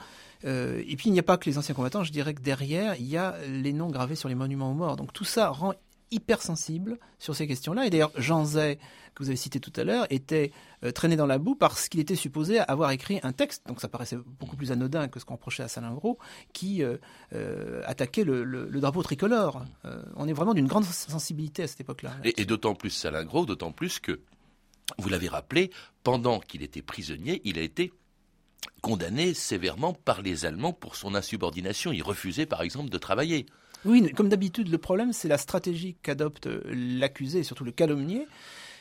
Euh, 0.44 0.82
et 0.86 0.96
puis 0.96 1.08
il 1.08 1.12
n'y 1.12 1.20
a 1.20 1.22
pas 1.22 1.36
que 1.36 1.48
les 1.48 1.58
anciens 1.58 1.74
combattants, 1.74 2.02
je 2.02 2.10
dirais 2.10 2.34
que 2.34 2.42
derrière, 2.42 2.96
il 2.96 3.06
y 3.06 3.16
a 3.16 3.36
les 3.46 3.72
noms 3.72 3.88
gravés 3.88 4.16
sur 4.16 4.28
les 4.28 4.34
monuments 4.34 4.72
aux 4.72 4.74
morts. 4.74 4.96
Donc 4.96 5.12
tout 5.12 5.24
ça 5.24 5.50
rend 5.50 5.74
hypersensible 6.10 6.98
sur 7.18 7.34
ces 7.34 7.46
questions-là. 7.46 7.86
Et 7.86 7.90
d'ailleurs, 7.90 8.12
Jean 8.16 8.44
Zay, 8.44 8.78
que 9.14 9.22
vous 9.22 9.28
avez 9.28 9.36
cité 9.36 9.60
tout 9.60 9.72
à 9.76 9.84
l'heure, 9.84 10.06
était 10.10 10.52
euh, 10.84 10.92
traîné 10.92 11.16
dans 11.16 11.26
la 11.26 11.38
boue 11.38 11.54
parce 11.54 11.88
qu'il 11.88 12.00
était 12.00 12.16
supposé 12.16 12.58
avoir 12.60 12.90
écrit 12.90 13.20
un 13.22 13.32
texte, 13.32 13.66
donc 13.66 13.80
ça 13.80 13.88
paraissait 13.88 14.18
beaucoup 14.40 14.56
plus 14.56 14.72
anodin 14.72 15.08
que 15.08 15.20
ce 15.20 15.24
qu'on 15.24 15.34
reprochait 15.34 15.62
à 15.62 15.68
Salingro, 15.68 16.18
qui 16.52 16.82
euh, 16.82 16.96
euh, 17.34 17.82
attaquait 17.86 18.24
le, 18.24 18.44
drapeau 18.80 19.02
tricolore. 19.02 19.64
on 20.16 20.28
est 20.28 20.32
vraiment 20.32 20.54
d'une 20.54 20.66
grande 20.66 20.84
sensibilité 20.84 21.62
à 21.62 21.66
cette 21.66 21.80
époque-là. 21.80 22.12
Et, 22.24 22.42
et 22.42 22.44
d'autant 22.44 22.74
plus 22.74 22.90
Salingro, 22.90 23.46
d'autant 23.46 23.72
plus 23.72 23.98
que, 23.98 24.20
vous 24.98 25.08
l'avez 25.08 25.28
rappelé, 25.28 25.70
pendant 26.02 26.40
qu'il 26.40 26.62
était 26.62 26.82
prisonnier, 26.82 27.40
il 27.44 27.58
a 27.58 27.62
été 27.62 27.92
condamné 28.82 29.34
sévèrement 29.34 29.94
par 29.94 30.22
les 30.22 30.44
Allemands 30.44 30.72
pour 30.72 30.96
son 30.96 31.14
insubordination. 31.14 31.92
Il 31.92 32.02
refusait 32.02 32.46
par 32.46 32.62
exemple 32.62 32.90
de 32.90 32.98
travailler. 32.98 33.46
Oui, 33.84 34.10
comme 34.12 34.28
d'habitude, 34.28 34.70
le 34.70 34.78
problème, 34.78 35.12
c'est 35.12 35.28
la 35.28 35.38
stratégie 35.38 35.96
qu'adopte 36.02 36.48
l'accusé 36.66 37.40
et 37.40 37.42
surtout 37.42 37.64
le 37.64 37.72
calomnier. 37.72 38.26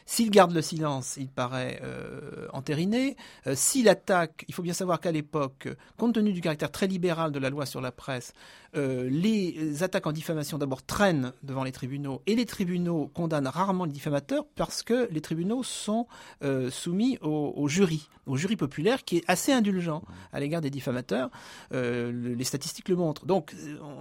S'il 0.05 0.29
garde 0.31 0.53
le 0.53 0.61
silence, 0.61 1.15
il 1.17 1.29
paraît 1.29 1.79
euh, 1.83 2.47
entériné. 2.53 3.15
Euh, 3.47 3.53
s'il 3.55 3.87
attaque, 3.87 4.45
il 4.47 4.53
faut 4.53 4.61
bien 4.61 4.73
savoir 4.73 4.99
qu'à 4.99 5.11
l'époque, 5.11 5.69
compte 5.97 6.15
tenu 6.15 6.33
du 6.33 6.41
caractère 6.41 6.71
très 6.71 6.87
libéral 6.87 7.31
de 7.31 7.39
la 7.39 7.49
loi 7.49 7.65
sur 7.65 7.81
la 7.81 7.91
presse, 7.91 8.33
euh, 8.75 9.07
les 9.09 9.83
attaques 9.83 10.07
en 10.07 10.11
diffamation 10.11 10.57
d'abord 10.57 10.83
traînent 10.83 11.31
devant 11.43 11.63
les 11.63 11.71
tribunaux 11.71 12.21
et 12.27 12.35
les 12.35 12.45
tribunaux 12.45 13.09
condamnent 13.13 13.47
rarement 13.47 13.85
les 13.85 13.91
diffamateurs 13.91 14.45
parce 14.55 14.83
que 14.83 15.07
les 15.11 15.21
tribunaux 15.21 15.63
sont 15.63 16.07
soumis 16.69 17.17
au, 17.21 17.67
jury, 17.67 18.09
au 18.25 18.35
jury 18.35 18.55
populaire 18.55 19.03
qui 19.03 19.17
est 19.17 19.23
assez 19.27 19.51
indulgent 19.51 20.01
à 20.31 20.39
l'égard 20.39 20.61
des 20.61 20.69
diffamateurs. 20.69 21.29
les 21.71 22.43
statistiques 22.43 22.89
le 22.89 22.95
montrent. 22.95 23.25
Donc 23.25 23.53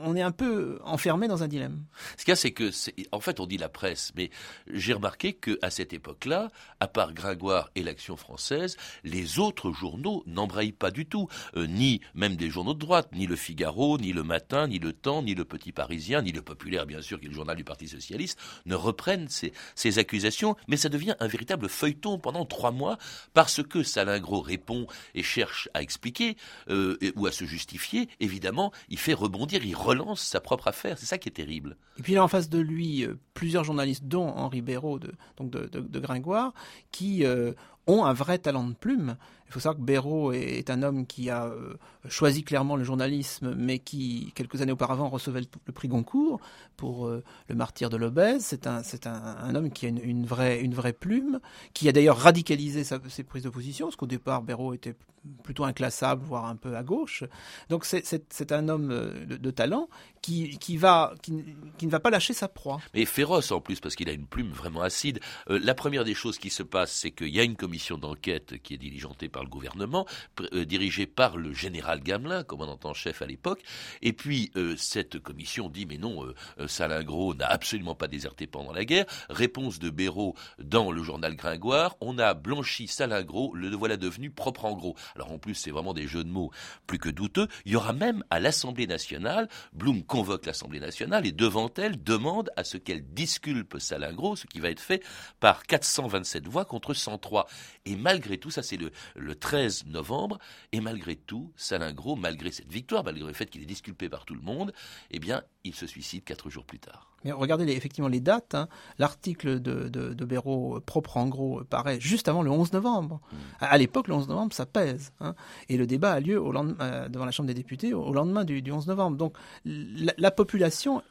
on 0.05 0.17
est 0.17 0.23
un 0.23 0.31
peu 0.31 0.79
enfermé 0.85 1.29
dans 1.29 1.43
un 1.43 1.49
dilemme. 1.49 1.85
Ce 2.17 2.25
qu'il 2.25 2.31
y 2.31 2.33
a, 2.33 2.37
c'est 2.37 2.53
que, 2.53 2.71
en 3.13 3.21
fait, 3.21 3.41
on 3.41 3.47
dit 3.47 3.59
la 3.59 3.69
presse, 3.69 4.13
mais 4.17 4.31
j'ai 4.69 4.93
remarqué 4.93 5.35
qu'à 5.35 5.71
cette 5.71 5.92
époque-là, 5.93 6.51
à 6.81 6.89
part 6.89 7.13
Gringoire 7.13 7.71
et 7.75 7.83
l'Action 7.83 8.17
française, 8.17 8.77
les 9.05 9.39
autres 9.39 9.73
journaux 9.73 10.23
n'embrayent 10.27 10.73
pas 10.73 10.91
du 10.91 11.07
tout, 11.07 11.29
euh, 11.57 11.67
ni 11.67 12.01
même 12.15 12.37
des 12.37 12.51
journaux 12.51 12.75
de 12.75 12.79
droite, 12.79 13.09
ni 13.13 13.27
le 13.27 13.37
Figaro, 13.37 13.99
ni 13.99 14.13
le 14.13 14.23
Matin, 14.23 14.69
ni 14.69 14.79
le 14.79 14.93
Temps, 14.93 15.23
ni 15.23 15.35
le 15.35 15.45
Petit 15.45 15.73
Parisien, 15.73 16.23
ni 16.23 16.33
le 16.33 16.43
Populaire, 16.43 16.87
bien 16.87 17.03
sûr, 17.03 17.19
qui 17.21 17.27
est 17.27 17.29
le 17.29 17.35
journal 17.35 17.57
du 17.57 17.65
Parti 17.65 17.89
socialiste, 17.89 18.39
ne 18.67 18.75
reprennent 18.75 19.29
ces, 19.29 19.53
accusations, 19.99 20.57
mais 20.69 20.77
ça 20.77 20.89
devient 20.89 21.15
un 21.21 21.27
véritable 21.27 21.69
feuilleton 21.69 22.19
pendant 22.19 22.45
trois 22.45 22.71
mois, 22.71 22.99
parce 23.35 23.63
que 23.63 23.83
Salingro 23.83 24.41
répond 24.41 24.87
et 25.15 25.23
cherche 25.23 25.69
à 25.75 25.83
expliquer 25.83 26.37
euh, 26.69 26.97
ou 27.17 27.27
à 27.27 27.33
se 27.33 27.45
justifier, 27.45 28.09
évidemment, 28.21 28.73
il 28.89 28.99
fait 28.99 29.13
rebondir, 29.15 29.65
il 29.65 29.75
relance 29.75 30.23
sa 30.23 30.41
propre 30.41 30.69
affaire, 30.69 30.99
c'est 30.99 31.07
ça 31.07 31.19
qui 31.19 31.29
est 31.29 31.33
terrible. 31.33 31.77
Et 31.99 32.03
puis 32.03 32.15
là, 32.15 32.25
en 32.25 32.29
face 32.29 32.49
de 32.49 32.59
lui, 32.59 33.05
euh, 33.05 33.19
plusieurs 33.35 33.65
journalistes, 33.65 34.05
dont 34.05 34.29
Henri 34.29 34.63
Béraud, 34.63 34.99
donc 35.37 35.51
de, 35.51 35.67
de 35.67 35.81
Gringoire, 36.01 36.53
qui 36.91 37.25
euh, 37.25 37.53
ont 37.87 38.05
un 38.05 38.13
vrai 38.13 38.39
talent 38.39 38.65
de 38.65 38.75
plume. 38.75 39.17
Il 39.53 39.53
faut 39.53 39.61
savoir 39.61 39.77
que 39.77 39.85
Béraud 39.85 40.33
est 40.33 40.71
un 40.71 40.83
homme 40.83 41.07
qui 41.07 41.29
a 41.29 41.45
euh, 41.45 41.75
choisi 42.09 42.43
clairement 42.43 42.77
le 42.77 42.85
journalisme, 42.85 43.55
mais 43.55 43.79
qui, 43.79 44.33
quelques 44.35 44.63
années 44.63 44.73
auparavant, 44.73 45.11
recevait 45.11 45.43
le, 45.43 45.73
prix 45.75 45.89
Goncourt 45.89 46.41
pour 46.79 47.07
euh, 47.07 47.23
Le 47.49 47.55
martyr 47.55 47.91
de 47.91 47.99
l'obèse. 47.99 48.47
C'est 48.47 48.67
un, 48.67 48.83
c'est 48.83 49.07
un, 49.07 49.55
homme 49.55 49.71
qui 49.71 49.85
a 49.85 49.91
une, 49.91 50.25
vraie, 50.25 50.61
une 50.61 50.75
vraie 50.75 50.95
plume, 50.95 51.39
qui 51.75 51.87
a 51.89 51.93
d'ailleurs 51.93 52.17
radicalisé 52.17 52.83
ses 52.83 53.25
prises 53.25 53.43
de 53.43 53.51
position, 53.51 53.89
parce 53.89 53.97
qu'au 53.97 54.07
départ, 54.07 54.41
Béraud 54.41 54.73
était 54.73 54.95
plutôt 55.43 55.65
inclassable, 55.65 56.25
voire 56.25 56.47
un 56.47 56.57
peu 56.57 56.77
à 56.77 56.83
gauche. 56.83 57.25
Donc 57.69 57.85
c'est, 57.85 58.05
c'est, 58.07 58.53
un 58.53 58.69
homme 58.69 58.91
euh, 58.91 59.27
de, 59.27 59.51
talent 59.51 59.89
qui, 60.21 60.59
qui, 60.59 60.77
va, 60.77 61.15
qui, 61.23 61.45
qui, 61.79 61.87
ne 61.87 61.91
va 61.91 62.01
pas 62.01 62.11
lâcher 62.11 62.33
sa 62.33 62.49
proie. 62.49 62.81
Mais 62.95 63.05
féroce 63.05 63.53
en 63.53 63.61
plus, 63.61 63.81
parce 63.81 63.95
qu'il 63.95 64.09
a 64.09 64.13
une 64.13 64.27
plume 64.27 64.51
vraiment 64.51 64.83
acide. 64.83 65.21
La 65.47 65.75
première 65.75 66.05
des 66.05 66.15
choses 66.15 66.39
qui 66.39 66.51
se 66.51 66.63
passe, 66.63 66.93
c'est 66.93 67.11
qu'il 67.11 67.29
y 67.29 67.39
a 67.39 67.45
une 67.45 67.57
commission 67.73 67.97
d'enquête 67.97 68.61
qui 68.63 68.75
est 68.75 68.77
diligentée 68.77 69.31
par 69.31 69.43
le 69.43 69.49
gouvernement, 69.49 70.07
euh, 70.53 70.67
dirigée 70.67 71.07
par 71.07 71.39
le 71.39 71.55
général 71.55 72.03
Gamelin, 72.03 72.45
commandant 72.45 72.79
en 72.85 72.93
chef 72.93 73.23
à 73.23 73.27
l'époque. 73.27 73.63
Et 74.03 74.13
puis, 74.13 74.51
euh, 74.57 74.75
cette 74.77 75.19
commission 75.19 75.71
dit, 75.71 75.87
mais 75.87 75.97
non, 75.97 76.23
euh, 76.23 76.69
Salingro 76.69 77.35
n'a 77.35 77.47
absolument 77.47 77.95
pas 77.95 78.09
déserté 78.09 78.47
pendant 78.47 78.75
la 78.75 78.85
guerre. 78.85 79.07
Réponse 79.31 79.79
de 79.79 79.89
Béraud 79.89 80.35
dans 80.59 80.93
le 80.93 81.03
journal 81.03 81.35
Gringoire, 81.35 81.97
on 82.03 82.19
a 82.19 82.35
blanchi 82.35 82.89
Salingro, 82.89 83.55
le 83.55 83.75
voilà 83.75 83.97
devenu 83.97 84.31
propre 84.31 84.67
en 84.67 84.75
gros. 84.75 84.95
Alors 85.17 85.33
en 85.33 85.39
plus, 85.39 85.55
c'est 85.55 85.71
vraiment 85.71 85.95
des 85.95 86.07
jeux 86.07 86.25
de 86.25 86.31
mots 86.31 86.51
plus 86.87 86.99
que 86.99 87.09
douteux. 87.09 87.49
Il 87.65 87.73
y 87.73 87.77
aura 87.77 87.95
même 87.95 88.23
à 88.29 88.39
l'Assemblée 88.39 88.87
nationale, 88.87 89.49
Blum 89.73 90.03
convoque 90.03 90.45
l'Assemblée 90.45 90.81
nationale 90.81 91.27
et 91.27 91.33
devant 91.33 91.73
elle 91.79 92.03
demande 92.03 92.51
à 92.55 92.65
ce 92.65 92.77
qu'elle 92.77 93.15
disculpe 93.15 93.79
Salingro, 93.79 94.37
ce 94.37 94.47
qui 94.47 94.61
va 94.61 94.69
être 94.69 94.79
fait 94.79 95.03
par 95.41 95.63
427 95.63 96.47
voix 96.47 96.67
contre 96.67 96.93
103. 96.93 97.47
Et 97.85 97.97
malgré 97.97 98.39
tout, 98.39 98.51
ça 98.51 98.63
c'est 98.63 98.77
le, 98.77 98.91
le 99.17 99.35
13 99.35 99.87
novembre, 99.87 100.39
et 100.73 100.81
malgré 100.81 101.17
tout, 101.17 101.53
Salingro, 101.57 102.17
malgré 102.17 102.51
cette 102.51 102.71
victoire, 102.71 103.05
malgré 103.05 103.27
le 103.27 103.33
fait 103.33 103.47
qu'il 103.47 103.63
est 103.63 103.67
disculpé 103.67 104.09
par 104.09 104.25
tout 104.25 104.35
le 104.35 104.41
monde, 104.41 104.73
eh 105.11 105.19
bien, 105.19 105.43
il 105.65 105.75
se 105.75 105.87
suicide 105.87 106.25
quatre 106.25 106.51
jours 106.51 106.65
plus 106.65 106.79
tard. 106.79 107.13
Mais 107.25 107.33
regardez 107.33 107.65
les, 107.65 107.75
effectivement 107.75 108.09
les 108.09 108.21
dates. 108.21 108.55
Hein. 108.55 108.69
L'article 108.99 109.61
de, 109.61 109.89
de, 109.89 110.13
de 110.13 110.25
Béraud, 110.25 110.81
propre 110.81 111.17
en 111.17 111.29
gros, 111.29 111.63
paraît 111.65 112.01
juste 112.01 112.29
avant 112.29 112.43
le 112.43 112.51
11 112.51 112.73
novembre. 112.73 113.21
Mmh. 113.21 113.37
À, 113.61 113.67
à 113.67 113.79
l'époque, 113.79 114.09
le 114.09 114.15
11 114.15 114.29
novembre, 114.29 114.53
ça 114.53 114.67
pèse. 114.67 115.13
Hein. 115.21 115.35
Et 115.69 115.77
le 115.77 115.87
débat 115.87 116.13
a 116.13 116.21
lieu 116.21 116.41
au 116.41 116.53
lendemain, 116.53 116.77
euh, 116.81 117.09
devant 117.09 117.25
la 117.25 117.31
Chambre 117.31 117.47
des 117.47 117.55
députés 117.55 117.95
au, 117.95 118.03
au 118.03 118.13
lendemain 118.13 118.45
du, 118.45 118.63
du, 118.63 118.73
11 118.73 118.87
novembre. 118.89 119.17
Donc 119.17 119.37
la, 119.65 120.13
la 120.19 120.31
population 120.31 121.03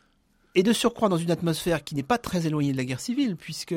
est 0.55 0.63
de 0.63 0.73
surcroît 0.73 1.07
dans 1.07 1.17
une 1.17 1.31
atmosphère 1.31 1.83
qui 1.83 1.95
n'est 1.95 2.03
pas 2.03 2.17
très 2.17 2.45
éloignée 2.45 2.73
de 2.73 2.77
la 2.77 2.85
guerre 2.85 2.99
civile, 2.99 3.37
puisque 3.37 3.75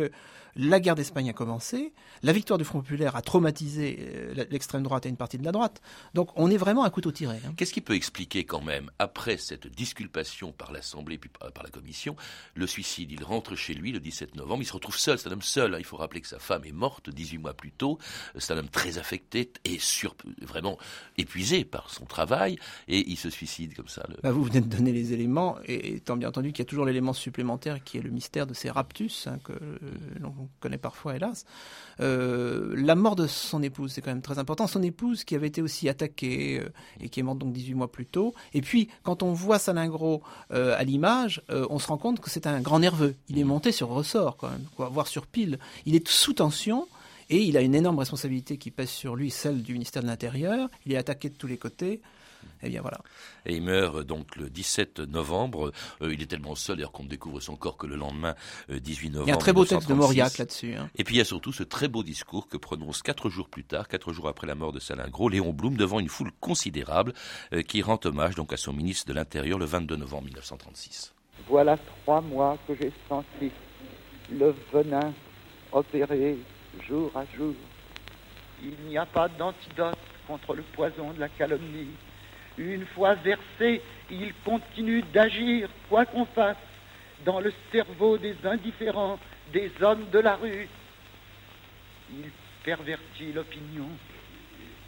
la 0.56 0.80
guerre 0.80 0.94
d'Espagne 0.94 1.28
a 1.30 1.32
commencé, 1.32 1.92
la 2.22 2.32
victoire 2.32 2.58
du 2.58 2.64
Front 2.64 2.80
populaire 2.80 3.16
a 3.16 3.22
traumatisé 3.22 3.98
euh, 4.00 4.44
l'extrême 4.50 4.82
droite 4.82 5.06
et 5.06 5.08
une 5.08 5.16
partie 5.16 5.38
de 5.38 5.44
la 5.44 5.52
droite. 5.52 5.80
Donc 6.14 6.30
on 6.36 6.50
est 6.50 6.56
vraiment 6.56 6.84
à 6.84 6.90
couteau 6.90 7.12
tiré. 7.12 7.36
Hein. 7.46 7.54
Qu'est-ce 7.56 7.72
qui 7.72 7.80
peut 7.80 7.94
expliquer 7.94 8.44
quand 8.44 8.62
même, 8.62 8.90
après 8.98 9.36
cette 9.36 9.66
disculpation 9.66 10.52
par 10.52 10.72
l'Assemblée 10.72 11.18
puis 11.18 11.30
par 11.30 11.62
la 11.62 11.70
Commission, 11.70 12.16
le 12.54 12.66
suicide? 12.66 13.10
Il 13.12 13.24
rentre 13.24 13.56
chez 13.56 13.74
lui 13.74 13.92
le 13.92 14.00
17 14.00 14.36
novembre, 14.36 14.62
il 14.62 14.66
se 14.66 14.72
retrouve 14.72 14.96
seul, 14.96 15.18
c'est 15.18 15.28
un 15.28 15.32
homme 15.32 15.42
seul. 15.42 15.74
Hein. 15.74 15.78
Il 15.78 15.84
faut 15.84 15.96
rappeler 15.96 16.20
que 16.20 16.28
sa 16.28 16.38
femme 16.38 16.64
est 16.64 16.72
morte 16.72 17.10
18 17.10 17.38
mois 17.38 17.54
plus 17.54 17.72
tôt. 17.72 17.98
C'est 18.38 18.52
un 18.52 18.58
homme 18.58 18.68
très 18.68 18.98
affecté 18.98 19.52
et 19.64 19.78
sur, 19.78 20.14
vraiment 20.40 20.78
épuisé 21.18 21.64
par 21.64 21.90
son 21.90 22.04
travail 22.04 22.58
et 22.88 23.08
il 23.10 23.16
se 23.16 23.30
suicide 23.30 23.74
comme 23.74 23.88
ça. 23.88 24.04
Le... 24.08 24.16
Bah 24.22 24.32
vous 24.32 24.44
venez 24.44 24.60
de 24.60 24.68
donner 24.68 24.92
les 24.92 25.12
éléments 25.12 25.56
et 25.64 25.94
étant 25.94 26.16
bien 26.16 26.28
entendu 26.28 26.52
qu'il 26.52 26.60
y 26.60 26.66
a 26.66 26.68
toujours 26.68 26.84
l'élément 26.84 27.12
supplémentaire 27.12 27.82
qui 27.82 27.98
est 27.98 28.02
le 28.02 28.10
mystère 28.10 28.46
de 28.46 28.54
ces 28.54 28.70
raptus 28.70 29.26
hein, 29.26 29.38
que 29.44 29.52
l'on 30.20 30.43
connaît 30.60 30.78
parfois, 30.78 31.16
hélas. 31.16 31.44
Euh, 32.00 32.74
la 32.76 32.94
mort 32.94 33.16
de 33.16 33.26
son 33.26 33.62
épouse, 33.62 33.92
c'est 33.92 34.00
quand 34.00 34.10
même 34.10 34.22
très 34.22 34.38
important. 34.38 34.66
Son 34.66 34.82
épouse 34.82 35.24
qui 35.24 35.34
avait 35.34 35.46
été 35.46 35.62
aussi 35.62 35.88
attaquée 35.88 36.60
euh, 36.60 36.68
et 37.00 37.08
qui 37.08 37.20
est 37.20 37.22
morte 37.22 37.38
donc 37.38 37.52
18 37.52 37.74
mois 37.74 37.90
plus 37.90 38.06
tôt. 38.06 38.34
Et 38.52 38.60
puis, 38.60 38.88
quand 39.02 39.22
on 39.22 39.32
voit 39.32 39.58
Salingro 39.58 40.22
euh, 40.52 40.74
à 40.78 40.84
l'image, 40.84 41.42
on 41.48 41.78
se 41.78 41.86
rend 41.86 41.98
compte 41.98 42.20
que 42.20 42.30
c'est 42.30 42.46
un 42.46 42.60
grand 42.60 42.78
nerveux. 42.78 43.14
Il 43.28 43.38
est 43.38 43.44
monté 43.44 43.72
sur 43.72 43.88
ressort, 43.88 44.36
quand 44.36 44.50
même, 44.50 44.64
quoi, 44.76 44.88
voire 44.88 45.06
sur 45.06 45.26
pile. 45.26 45.58
Il 45.86 45.94
est 45.94 46.06
sous 46.08 46.34
tension. 46.34 46.86
Et 47.30 47.42
il 47.42 47.56
a 47.56 47.62
une 47.62 47.74
énorme 47.74 47.98
responsabilité 47.98 48.58
qui 48.58 48.70
pèse 48.70 48.90
sur 48.90 49.16
lui, 49.16 49.30
celle 49.30 49.62
du 49.62 49.72
ministère 49.72 50.02
de 50.02 50.08
l'Intérieur. 50.08 50.68
Il 50.84 50.92
est 50.92 50.98
attaqué 50.98 51.30
de 51.30 51.34
tous 51.34 51.46
les 51.46 51.56
côtés. 51.56 52.02
Et 52.62 52.68
bien 52.68 52.80
voilà. 52.80 52.98
Et 53.46 53.56
il 53.56 53.62
meurt 53.62 54.02
donc 54.02 54.36
le 54.36 54.50
17 54.50 55.00
novembre. 55.00 55.72
Euh, 56.02 56.12
il 56.12 56.22
est 56.22 56.26
tellement 56.26 56.54
seul 56.54 56.76
d'ailleurs 56.76 56.92
qu'on 56.92 57.04
ne 57.04 57.08
découvre 57.08 57.40
son 57.40 57.56
corps 57.56 57.76
que 57.76 57.86
le 57.86 57.96
lendemain, 57.96 58.34
euh, 58.70 58.80
18 58.80 59.10
novembre. 59.10 59.26
Il 59.26 59.30
y 59.30 59.32
a 59.32 59.34
un 59.34 59.38
très 59.38 59.52
beau 59.52 59.64
texte 59.64 59.88
de 59.88 59.94
Mauriac 59.94 60.38
là-dessus. 60.38 60.74
Hein. 60.74 60.88
Et 60.96 61.04
puis 61.04 61.16
il 61.16 61.18
y 61.18 61.20
a 61.20 61.24
surtout 61.24 61.52
ce 61.52 61.62
très 61.62 61.88
beau 61.88 62.02
discours 62.02 62.48
que 62.48 62.56
prononce 62.56 63.02
quatre 63.02 63.28
jours 63.28 63.48
plus 63.48 63.64
tard, 63.64 63.88
quatre 63.88 64.12
jours 64.12 64.28
après 64.28 64.46
la 64.46 64.54
mort 64.54 64.72
de 64.72 64.80
Salingro, 64.80 65.28
Léon 65.28 65.52
Blum 65.52 65.76
devant 65.76 66.00
une 66.00 66.08
foule 66.08 66.32
considérable 66.40 67.12
euh, 67.52 67.62
qui 67.62 67.82
rend 67.82 67.98
hommage 68.04 68.34
donc 68.34 68.52
à 68.52 68.56
son 68.56 68.72
ministre 68.72 69.08
de 69.08 69.14
l'Intérieur 69.14 69.58
le 69.58 69.66
22 69.66 69.96
novembre 69.96 70.24
1936. 70.24 71.14
Voilà 71.48 71.76
trois 71.76 72.20
mois 72.20 72.58
que 72.66 72.74
j'ai 72.74 72.92
senti 73.08 73.50
le 74.30 74.54
venin 74.72 75.12
opérer 75.72 76.38
jour 76.86 77.10
à 77.14 77.24
jour. 77.36 77.54
Il 78.62 78.76
n'y 78.88 78.96
a 78.96 79.06
pas 79.06 79.28
d'antidote 79.28 79.98
contre 80.26 80.54
le 80.54 80.62
poison 80.74 81.12
de 81.12 81.20
la 81.20 81.28
calomnie. 81.28 81.90
Une 82.58 82.86
fois 82.86 83.14
versé, 83.14 83.82
il 84.10 84.32
continue 84.44 85.02
d'agir, 85.12 85.68
quoi 85.88 86.06
qu'on 86.06 86.24
fasse, 86.26 86.56
dans 87.24 87.40
le 87.40 87.52
cerveau 87.72 88.18
des 88.18 88.36
indifférents, 88.44 89.18
des 89.52 89.72
hommes 89.80 90.06
de 90.12 90.18
la 90.18 90.36
rue. 90.36 90.68
Il 92.10 92.30
pervertit 92.62 93.32
l'opinion, 93.32 93.88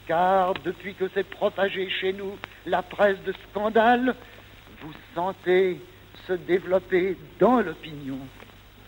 car 0.06 0.54
depuis 0.54 0.94
que 0.94 1.08
s'est 1.08 1.24
propagée 1.24 1.90
chez 1.90 2.12
nous 2.12 2.38
la 2.66 2.82
presse 2.82 3.20
de 3.24 3.34
scandale, 3.50 4.14
vous 4.82 4.92
sentez 5.14 5.80
se 6.26 6.34
développer 6.34 7.16
dans 7.38 7.60
l'opinion 7.60 8.18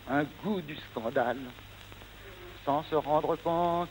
un 0.09 0.23
goût 0.43 0.61
du 0.61 0.75
scandale, 0.91 1.39
sans 2.65 2.83
se 2.83 2.95
rendre 2.95 3.35
compte 3.37 3.89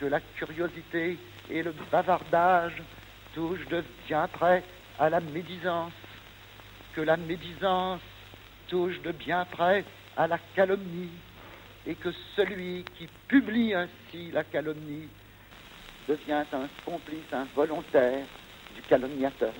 que 0.00 0.06
la 0.06 0.20
curiosité 0.20 1.18
et 1.50 1.62
le 1.62 1.74
bavardage 1.90 2.82
touche 3.36 3.68
de 3.68 3.84
bien 4.08 4.26
près 4.28 4.64
à 4.98 5.10
la 5.10 5.20
médisance, 5.20 5.92
que 6.94 7.02
la 7.02 7.18
médisance 7.18 8.00
touche 8.66 8.98
de 9.02 9.12
bien 9.12 9.44
près 9.44 9.84
à 10.16 10.26
la 10.26 10.38
calomnie, 10.54 11.10
et 11.86 11.94
que 11.94 12.08
celui 12.34 12.82
qui 12.96 13.06
publie 13.28 13.74
ainsi 13.74 14.32
la 14.32 14.42
calomnie 14.42 15.08
devient 16.08 16.44
un 16.50 16.68
complice 16.84 17.30
involontaire 17.30 18.24
du 18.74 18.80
calomniateur. 18.88 19.52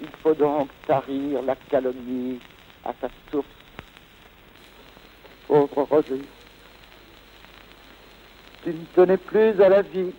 Il 0.00 0.08
faut 0.22 0.34
donc 0.34 0.70
tarir 0.86 1.42
la 1.42 1.56
calomnie 1.56 2.38
à 2.84 2.92
sa 3.00 3.08
source. 3.30 3.46
Pauvre 5.48 5.82
Roger, 5.82 6.22
tu 8.62 8.70
ne 8.70 8.84
tenais 8.94 9.16
plus 9.16 9.60
à 9.60 9.68
la 9.68 9.82
vie 9.82 10.12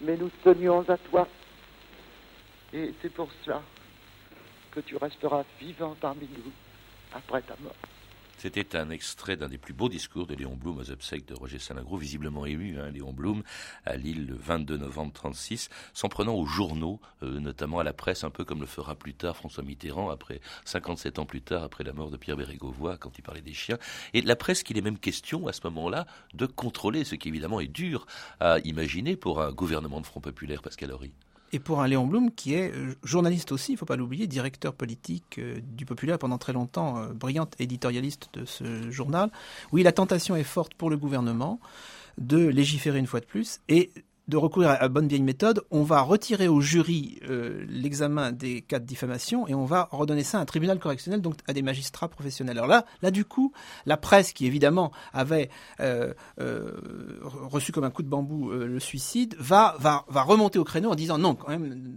mais 0.00 0.16
nous 0.16 0.30
tenions 0.42 0.88
à 0.88 0.96
toi. 0.96 1.28
Et 2.72 2.92
c'est 3.00 3.12
pour 3.12 3.28
cela 3.44 3.62
que 4.72 4.80
tu 4.80 4.96
resteras 4.96 5.44
vivant 5.60 5.96
parmi 6.00 6.28
nous 6.36 6.52
après 7.12 7.42
ta 7.42 7.54
mort. 7.62 7.74
C'était 8.44 8.76
un 8.76 8.90
extrait 8.90 9.38
d'un 9.38 9.48
des 9.48 9.56
plus 9.56 9.72
beaux 9.72 9.88
discours 9.88 10.26
de 10.26 10.34
Léon 10.34 10.54
Blum 10.54 10.76
aux 10.76 10.90
obsèques 10.90 11.26
de 11.26 11.32
Roger 11.32 11.58
Salingro, 11.58 11.96
visiblement 11.96 12.44
ému, 12.44 12.78
hein, 12.78 12.90
Léon 12.90 13.14
Blum, 13.14 13.42
à 13.86 13.96
Lille 13.96 14.26
le 14.26 14.34
22 14.34 14.76
novembre 14.76 15.14
36, 15.14 15.70
s'en 15.94 16.10
prenant 16.10 16.34
aux 16.34 16.44
journaux, 16.44 17.00
euh, 17.22 17.40
notamment 17.40 17.78
à 17.78 17.84
la 17.84 17.94
presse, 17.94 18.22
un 18.22 18.28
peu 18.28 18.44
comme 18.44 18.60
le 18.60 18.66
fera 18.66 18.96
plus 18.96 19.14
tard 19.14 19.34
François 19.34 19.64
Mitterrand, 19.64 20.10
après 20.10 20.42
57 20.66 21.20
ans 21.20 21.24
plus 21.24 21.40
tard, 21.40 21.62
après 21.62 21.84
la 21.84 21.94
mort 21.94 22.10
de 22.10 22.18
Pierre 22.18 22.36
Bérégovoy, 22.36 22.98
quand 22.98 23.16
il 23.16 23.22
parlait 23.22 23.40
des 23.40 23.54
chiens. 23.54 23.78
Et 24.12 24.20
la 24.20 24.36
presse 24.36 24.62
qu'il 24.62 24.76
est 24.76 24.82
même 24.82 24.98
question, 24.98 25.46
à 25.46 25.54
ce 25.54 25.62
moment-là, 25.64 26.06
de 26.34 26.44
contrôler, 26.44 27.04
ce 27.04 27.14
qui 27.14 27.28
évidemment 27.28 27.60
est 27.60 27.68
dur 27.68 28.06
à 28.40 28.58
imaginer 28.58 29.16
pour 29.16 29.40
un 29.40 29.52
gouvernement 29.52 30.02
de 30.02 30.06
Front 30.06 30.20
Populaire, 30.20 30.60
Pascal 30.60 30.92
Horry 30.92 31.14
et 31.54 31.60
pour 31.60 31.80
un 31.80 31.86
Léon 31.86 32.06
Blum 32.06 32.32
qui 32.32 32.54
est 32.54 32.72
euh, 32.72 32.96
journaliste 33.04 33.52
aussi, 33.52 33.72
il 33.72 33.74
ne 33.76 33.78
faut 33.78 33.86
pas 33.86 33.94
l'oublier, 33.94 34.26
directeur 34.26 34.74
politique 34.74 35.38
euh, 35.38 35.60
du 35.62 35.86
Populaire 35.86 36.18
pendant 36.18 36.36
très 36.36 36.52
longtemps, 36.52 36.98
euh, 36.98 37.12
brillante 37.12 37.54
éditorialiste 37.60 38.28
de 38.32 38.44
ce 38.44 38.90
journal. 38.90 39.30
Oui, 39.70 39.84
la 39.84 39.92
tentation 39.92 40.34
est 40.34 40.42
forte 40.42 40.74
pour 40.74 40.90
le 40.90 40.96
gouvernement 40.96 41.60
de 42.18 42.48
légiférer 42.48 42.98
une 42.98 43.06
fois 43.06 43.20
de 43.20 43.24
plus 43.24 43.60
et 43.68 43.92
de 44.28 44.36
recourir 44.36 44.70
à 44.70 44.88
bonne 44.88 45.06
vieille 45.06 45.22
méthode, 45.22 45.62
on 45.70 45.82
va 45.82 46.00
retirer 46.00 46.48
au 46.48 46.60
jury 46.60 47.20
euh, 47.28 47.64
l'examen 47.68 48.32
des 48.32 48.62
cas 48.62 48.78
de 48.78 48.86
diffamation 48.86 49.46
et 49.46 49.54
on 49.54 49.66
va 49.66 49.88
redonner 49.92 50.24
ça 50.24 50.38
à 50.38 50.40
un 50.40 50.44
tribunal 50.46 50.78
correctionnel, 50.78 51.20
donc 51.20 51.36
à 51.46 51.52
des 51.52 51.62
magistrats 51.62 52.08
professionnels. 52.08 52.56
Alors 52.56 52.68
là, 52.68 52.86
là 53.02 53.10
du 53.10 53.24
coup, 53.24 53.52
la 53.84 53.96
presse 53.96 54.32
qui 54.32 54.46
évidemment 54.46 54.92
avait 55.12 55.50
euh, 55.80 56.14
euh, 56.40 56.72
reçu 57.22 57.70
comme 57.72 57.84
un 57.84 57.90
coup 57.90 58.02
de 58.02 58.08
bambou 58.08 58.50
le 58.50 58.80
suicide 58.80 59.36
va, 59.38 59.76
va, 59.78 60.04
va 60.08 60.22
remonter 60.22 60.58
au 60.58 60.64
créneau 60.64 60.90
en 60.90 60.94
disant 60.94 61.18
non, 61.18 61.34
quand 61.34 61.48
même, 61.48 61.94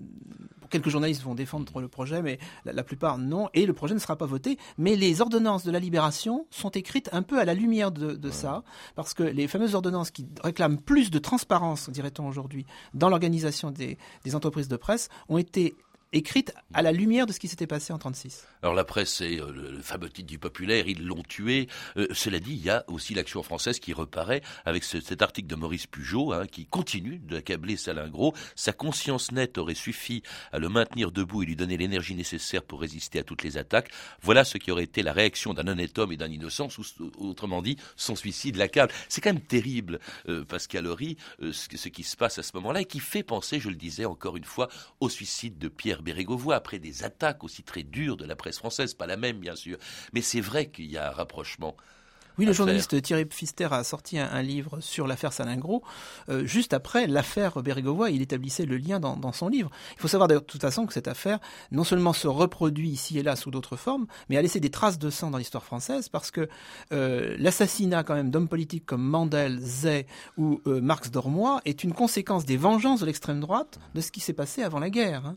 quelques 0.69 0.89
journalistes 0.89 1.23
vont 1.23 1.35
défendre 1.35 1.79
le 1.81 1.87
projet, 1.87 2.21
mais 2.21 2.39
la, 2.65 2.83
plupart 2.83 3.17
non. 3.17 3.49
Et 3.53 3.65
le 3.65 3.73
projet 3.73 3.93
ne 3.93 3.99
sera 3.99 4.15
pas 4.15 4.25
voté. 4.25 4.57
Mais 4.77 4.95
les 4.95 5.21
ordonnances 5.21 5.63
de 5.63 5.71
la 5.71 5.79
libération 5.79 6.45
sont 6.49 6.69
écrites 6.69 7.09
un 7.11 7.21
peu 7.21 7.39
à 7.39 7.45
la 7.45 7.53
lumière 7.53 7.91
de, 7.91 8.29
ça, 8.29 8.63
parce 8.95 9.13
que 9.13 9.23
les 9.23 9.47
fameuses 9.47 9.75
ordonnances 9.75 10.11
qui 10.11 10.27
réclament 10.43 10.77
plus 10.77 11.11
de 11.11 11.19
transparence, 11.19 11.89
dirait-on 11.89 12.27
aujourd'hui, 12.27 12.65
dans 12.93 13.09
l'organisation 13.09 13.71
des, 13.71 13.97
des 14.23 14.35
entreprises 14.35 14.67
de 14.67 14.77
presse, 14.77 15.09
ont 15.29 15.37
été 15.37 15.75
écrite 16.13 16.53
à 16.73 16.81
la 16.81 16.91
lumière 16.91 17.25
de 17.25 17.33
ce 17.33 17.39
qui 17.39 17.47
s'était 17.47 17.67
passé 17.67 17.91
en 17.91 17.97
36. 17.97 18.45
Alors 18.61 18.73
la 18.73 18.83
presse, 18.83 19.13
c'est 19.13 19.39
euh, 19.39 19.51
le 19.51 19.81
fameux 19.81 20.09
titre 20.09 20.27
du 20.27 20.39
populaire, 20.39 20.87
ils 20.87 21.05
l'ont 21.05 21.23
tué. 21.23 21.67
Euh, 21.97 22.07
cela 22.13 22.39
dit, 22.39 22.53
il 22.53 22.63
y 22.63 22.69
a 22.69 22.85
aussi 22.87 23.13
l'action 23.13 23.43
française 23.43 23.79
qui 23.79 23.93
reparaît 23.93 24.41
avec 24.65 24.83
cet 24.83 25.21
article 25.21 25.47
de 25.47 25.55
Maurice 25.55 25.87
Pugeot 25.87 26.31
hein, 26.31 26.47
qui 26.47 26.65
continue 26.65 27.19
d'accabler 27.19 27.77
Salingro. 27.77 28.33
Sa 28.55 28.73
conscience 28.73 29.31
nette 29.31 29.57
aurait 29.57 29.75
suffi 29.75 30.23
à 30.51 30.59
le 30.59 30.69
maintenir 30.69 31.11
debout 31.11 31.43
et 31.43 31.45
lui 31.45 31.55
donner 31.55 31.77
l'énergie 31.77 32.15
nécessaire 32.15 32.63
pour 32.63 32.81
résister 32.81 33.19
à 33.19 33.23
toutes 33.23 33.43
les 33.43 33.57
attaques. 33.57 33.89
Voilà 34.21 34.43
ce 34.43 34.57
qui 34.57 34.71
aurait 34.71 34.83
été 34.83 35.03
la 35.03 35.13
réaction 35.13 35.53
d'un 35.53 35.67
honnête 35.67 35.97
homme 35.99 36.11
et 36.11 36.17
d'un 36.17 36.31
innocent, 36.31 36.69
ou 36.99 37.27
autrement 37.29 37.61
dit, 37.61 37.77
son 37.95 38.15
suicide 38.15 38.55
l'accable. 38.55 38.93
C'est 39.09 39.21
quand 39.21 39.33
même 39.33 39.41
terrible, 39.41 39.99
euh, 40.29 40.45
Pascal 40.45 40.87
Horry, 40.87 41.17
ce, 41.39 41.77
ce 41.77 41.89
qui 41.89 42.03
se 42.03 42.15
passe 42.15 42.39
à 42.39 42.43
ce 42.43 42.51
moment-là 42.55 42.81
et 42.81 42.85
qui 42.85 42.99
fait 42.99 43.23
penser, 43.23 43.59
je 43.59 43.69
le 43.69 43.75
disais 43.75 44.05
encore 44.05 44.37
une 44.37 44.43
fois, 44.43 44.69
au 44.99 45.09
suicide 45.09 45.57
de 45.57 45.67
Pierre 45.67 45.96
Bérégovoy, 46.01 46.55
après 46.55 46.79
des 46.79 47.03
attaques 47.03 47.43
aussi 47.43 47.63
très 47.63 47.83
dures 47.83 48.17
de 48.17 48.25
la 48.25 48.35
presse 48.35 48.57
française, 48.57 48.93
pas 48.93 49.07
la 49.07 49.17
même 49.17 49.39
bien 49.39 49.55
sûr, 49.55 49.77
mais 50.13 50.21
c'est 50.21 50.41
vrai 50.41 50.67
qu'il 50.67 50.91
y 50.91 50.97
a 50.97 51.09
un 51.09 51.11
rapprochement. 51.11 51.75
Oui, 52.37 52.45
le 52.45 52.53
journaliste 52.53 53.01
Thierry 53.01 53.25
Pfister 53.25 53.67
a 53.71 53.83
sorti 53.83 54.19
un, 54.19 54.41
livre 54.43 54.79
sur 54.79 55.07
l'affaire 55.07 55.33
Salingro. 55.33 55.81
Euh, 56.29 56.45
juste 56.45 56.71
après 56.71 57.07
l'affaire 57.07 57.63
Bérégovoy, 57.63 58.11
il 58.11 58.21
établissait 58.21 58.67
le 58.67 58.77
lien 58.77 58.99
dans, 58.99 59.31
son 59.31 59.47
livre. 59.47 59.71
Il 59.95 60.01
faut 60.01 60.07
savoir 60.07 60.27
de 60.27 60.37
toute 60.37 60.61
façon 60.61 60.85
que 60.85 60.93
cette 60.93 61.07
affaire 61.07 61.39
non 61.71 61.83
seulement 61.83 62.13
se 62.13 62.27
reproduit 62.27 62.89
ici 62.89 63.17
et 63.17 63.23
là 63.23 63.35
sous 63.35 63.49
d'autres 63.49 63.75
formes, 63.75 64.05
mais 64.29 64.37
a 64.37 64.41
laissé 64.43 64.59
des 64.59 64.69
traces 64.69 64.99
de 64.99 65.09
sang 65.09 65.31
dans 65.31 65.39
l'histoire 65.39 65.63
française 65.63 66.09
parce 66.09 66.29
que 66.29 66.47
euh, 66.93 67.35
l'assassinat 67.39 68.03
quand 68.03 68.13
même 68.13 68.29
d'hommes 68.29 68.47
politiques 68.47 68.85
comme 68.85 69.03
Mandel, 69.03 69.57
Zay 69.59 70.05
ou 70.37 70.61
euh, 70.67 70.79
Marx 70.79 71.09
Dormoy 71.09 71.59
est 71.65 71.83
une 71.83 71.93
conséquence 71.93 72.45
des 72.45 72.57
vengeances 72.57 72.99
de 72.99 73.07
l'extrême 73.07 73.39
droite 73.39 73.79
de 73.95 74.01
ce 74.01 74.11
qui 74.11 74.19
s'est 74.19 74.33
passé 74.33 74.61
avant 74.61 74.79
la 74.79 74.91
guerre. 74.91 75.25
Hein. 75.25 75.33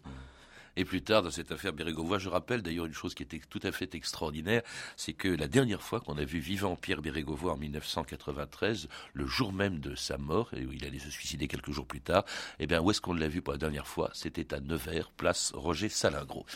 Et 0.81 0.85
plus 0.87 1.03
tard, 1.03 1.23
dans 1.23 1.31
cette 1.31 1.53
affaire 1.53 1.75
Bérégovoy, 1.75 2.19
je 2.19 2.31
rappelle 2.31 2.63
d'ailleurs 2.63 2.87
une 2.87 2.95
chose 2.95 3.13
qui 3.13 3.23
était 3.23 3.39
tout 3.51 3.61
à 3.65 3.71
fait 3.71 3.95
extraordinaire, 3.95 4.63
c'est 4.97 5.13
que 5.13 5.29
la 5.29 5.47
dernière 5.47 5.83
fois 5.83 6.01
qu'on 6.01 6.17
a 6.17 6.25
vu 6.25 6.39
vivant 6.39 6.75
Pierre 6.75 7.03
Bérégovoy 7.03 7.53
en 7.53 7.59
1993, 7.59 8.89
le 9.13 9.27
jour 9.27 9.53
même 9.53 9.81
de 9.81 9.95
sa 9.95 10.17
mort, 10.17 10.49
et 10.55 10.65
où 10.65 10.73
il 10.73 10.87
allait 10.87 10.99
se 10.99 11.11
suicider 11.11 11.49
quelques 11.49 11.71
jours 11.71 11.85
plus 11.85 12.01
tard, 12.01 12.25
eh 12.61 12.67
bien, 12.67 12.81
où 12.81 12.91
est-ce 12.91 13.03
qu'on 13.03 13.13
l'a 13.13 13.29
vu 13.29 13.43
pour 13.43 13.53
la 13.53 13.59
dernière 13.59 13.87
fois? 13.87 14.09
C'était 14.15 14.55
à 14.55 14.61
Nevers, 14.61 15.11
place 15.11 15.53
Roger 15.55 15.91
Salingro. 15.91 16.47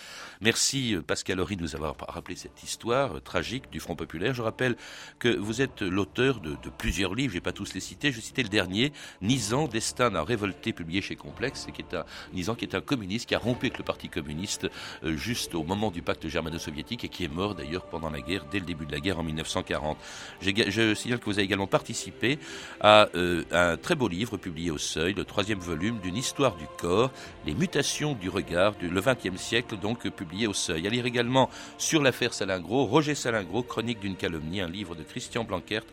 Merci 0.41 0.95
euh, 0.95 1.03
Pascal 1.03 1.39
Horry 1.39 1.57
de 1.57 1.63
nous 1.63 1.77
avoir 1.77 1.95
rappelé 2.09 2.35
cette 2.35 2.63
histoire 2.63 3.19
euh, 3.19 3.21
tragique 3.21 3.71
du 3.71 3.79
Front 3.79 3.95
Populaire. 3.95 4.33
Je 4.33 4.41
rappelle 4.41 4.75
que 5.19 5.29
vous 5.29 5.61
êtes 5.61 5.83
l'auteur 5.83 6.41
de, 6.41 6.57
plusieurs 6.79 7.15
livres, 7.15 7.35
je 7.35 7.37
vais 7.37 7.43
pas 7.43 7.53
tous 7.53 7.75
les 7.75 7.81
citer, 7.81 8.11
je 8.11 8.17
vais 8.17 8.23
citer 8.23 8.43
le 8.43 8.49
dernier, 8.49 8.95
Nizan, 9.21 9.69
Destin 9.69 10.13
d'un 10.13 10.25
révolté, 10.25 10.73
publié 10.73 11.03
chez 11.03 11.15
Complexe, 11.15 11.67
qui 11.75 11.83
est 11.83 11.95
un, 11.95 12.55
qui 12.55 12.65
est 12.65 12.75
un 12.75 12.81
communiste 12.81 13.29
qui 13.29 13.35
a 13.35 13.39
rompu 13.39 13.67
avec 13.67 13.77
le 13.77 13.85
Parti 13.85 14.09
communiste 14.15 14.69
euh, 15.03 15.17
juste 15.17 15.55
au 15.55 15.65
moment 15.65 15.91
du 15.91 16.03
pacte 16.03 16.29
germano-soviétique 16.29 17.05
et 17.05 17.09
qui 17.09 17.25
est 17.25 17.33
mort 17.33 17.55
d'ailleurs 17.55 17.85
pendant 17.87 18.11
la 18.11 18.21
guerre, 18.21 18.45
dès 18.51 18.61
le 18.61 18.65
début 18.65 18.87
de 18.87 18.93
la 18.93 19.01
guerre 19.01 19.19
en 19.19 19.23
1940. 19.23 19.99
Je 20.41 20.95
signale 20.95 21.19
que 21.19 21.25
vous 21.25 21.39
avez 21.39 21.45
également 21.45 21.67
participé 21.67 22.39
à 22.81 23.09
euh, 23.15 23.43
un 23.51 23.77
très 23.77 23.95
beau 23.95 24.09
livre 24.09 24.37
publié 24.37 24.71
au 24.71 24.79
Seuil, 24.79 25.15
le 25.15 25.25
troisième 25.25 25.59
volume 25.59 25.99
d'une 26.01 26.17
histoire 26.17 26.57
du 26.57 26.67
corps, 26.79 27.11
les 27.47 27.55
mutations 27.55 28.15
du 28.15 28.29
regard, 28.29 28.75
du, 28.75 28.89
le 28.89 29.01
XXe 29.01 29.41
siècle, 29.41 29.77
donc 29.77 30.09
publié 30.09 30.47
au 30.47 30.55
Seuil. 30.55 30.87
À 30.87 30.91
lire 30.91 31.07
également 31.07 31.51
sur 31.79 32.03
l'affaire 32.03 32.33
Salingro, 32.33 32.85
Roger 32.85 33.15
Salingro, 33.15 33.63
chronique 33.63 34.01
d'une 34.01 34.17
calomnie, 34.17 34.61
un 34.61 34.69
livre 34.69 34.95
de 34.95 35.03
Christian 35.03 35.45
Blanquert 35.45 35.85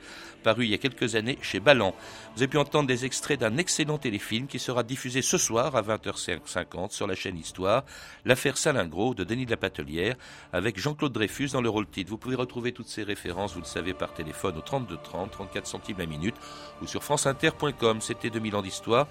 paru 0.41 0.65
il 0.65 0.71
y 0.71 0.73
a 0.73 0.77
quelques 0.77 1.15
années 1.15 1.37
chez 1.41 1.59
Ballant. 1.59 1.95
Vous 2.35 2.41
avez 2.41 2.47
pu 2.47 2.57
entendre 2.57 2.87
des 2.87 3.05
extraits 3.05 3.39
d'un 3.39 3.57
excellent 3.57 3.97
téléfilm 3.97 4.47
qui 4.47 4.59
sera 4.59 4.83
diffusé 4.83 5.21
ce 5.21 5.37
soir 5.37 5.75
à 5.75 5.81
20h50 5.81 6.91
sur 6.91 7.07
la 7.07 7.15
chaîne 7.15 7.37
Histoire, 7.37 7.83
L'affaire 8.25 8.57
Salingro 8.57 9.13
de 9.13 9.23
Denis 9.23 9.45
de 9.45 9.51
la 9.51 9.57
Patelière, 9.57 10.15
avec 10.53 10.79
Jean-Claude 10.79 11.11
Dreyfus 11.11 11.49
dans 11.49 11.61
le 11.61 11.69
rôle 11.69 11.87
titre. 11.87 12.09
Vous 12.09 12.17
pouvez 12.17 12.35
retrouver 12.35 12.71
toutes 12.71 12.87
ces 12.87 13.03
références, 13.03 13.53
vous 13.53 13.61
le 13.61 13.65
savez, 13.65 13.93
par 13.93 14.13
téléphone 14.13 14.57
au 14.57 14.61
32 14.61 14.97
30, 15.03 15.31
34 15.31 15.67
centimes 15.67 15.97
la 15.99 16.05
minute, 16.05 16.35
ou 16.81 16.87
sur 16.87 17.03
franceinter.com. 17.03 18.01
C'était 18.01 18.29
2000 18.29 18.55
ans 18.55 18.61
d'histoire. 18.61 19.07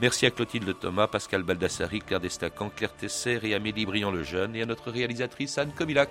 Merci 0.00 0.26
à 0.26 0.30
Clotilde 0.30 0.78
Thomas, 0.78 1.06
Pascal 1.06 1.42
Baldassari, 1.42 2.00
Claire 2.00 2.20
Destacan, 2.20 2.70
Claire 2.74 2.94
Tesser 2.94 3.40
et 3.42 3.54
Amélie 3.54 3.86
Briand-Lejeune, 3.86 4.56
et 4.56 4.62
à 4.62 4.66
notre 4.66 4.90
réalisatrice 4.90 5.58
Anne 5.58 5.72
Comilac. 5.72 6.10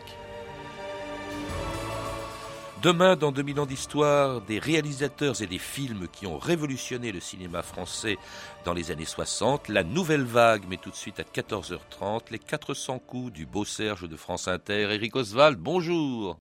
Demain, 2.82 3.18
dans 3.18 3.34
2000 3.34 3.60
ans 3.60 3.66
d'histoire, 3.66 4.40
des 4.40 4.58
réalisateurs 4.58 5.42
et 5.42 5.48
des 5.48 5.58
films 5.58 6.08
qui 6.14 6.26
ont 6.26 6.38
révolutionné 6.38 7.12
le 7.12 7.20
cinéma 7.20 7.62
français 7.62 8.18
dans 8.64 8.74
les 8.74 8.90
années 8.90 9.04
60, 9.04 9.68
la 9.68 9.84
nouvelle 9.84 10.24
vague, 10.24 10.64
mais 10.70 10.78
tout 10.78 10.90
de 10.90 10.96
suite 10.96 11.20
à 11.20 11.24
14h30, 11.24 12.32
les 12.32 12.40
400 12.40 13.00
coups 13.00 13.34
du 13.34 13.46
beau 13.46 13.66
Serge 13.66 14.08
de 14.08 14.16
France 14.16 14.48
Inter, 14.48 14.94
Eric 14.94 15.18
Oswald, 15.18 15.60
bonjour 15.60 16.38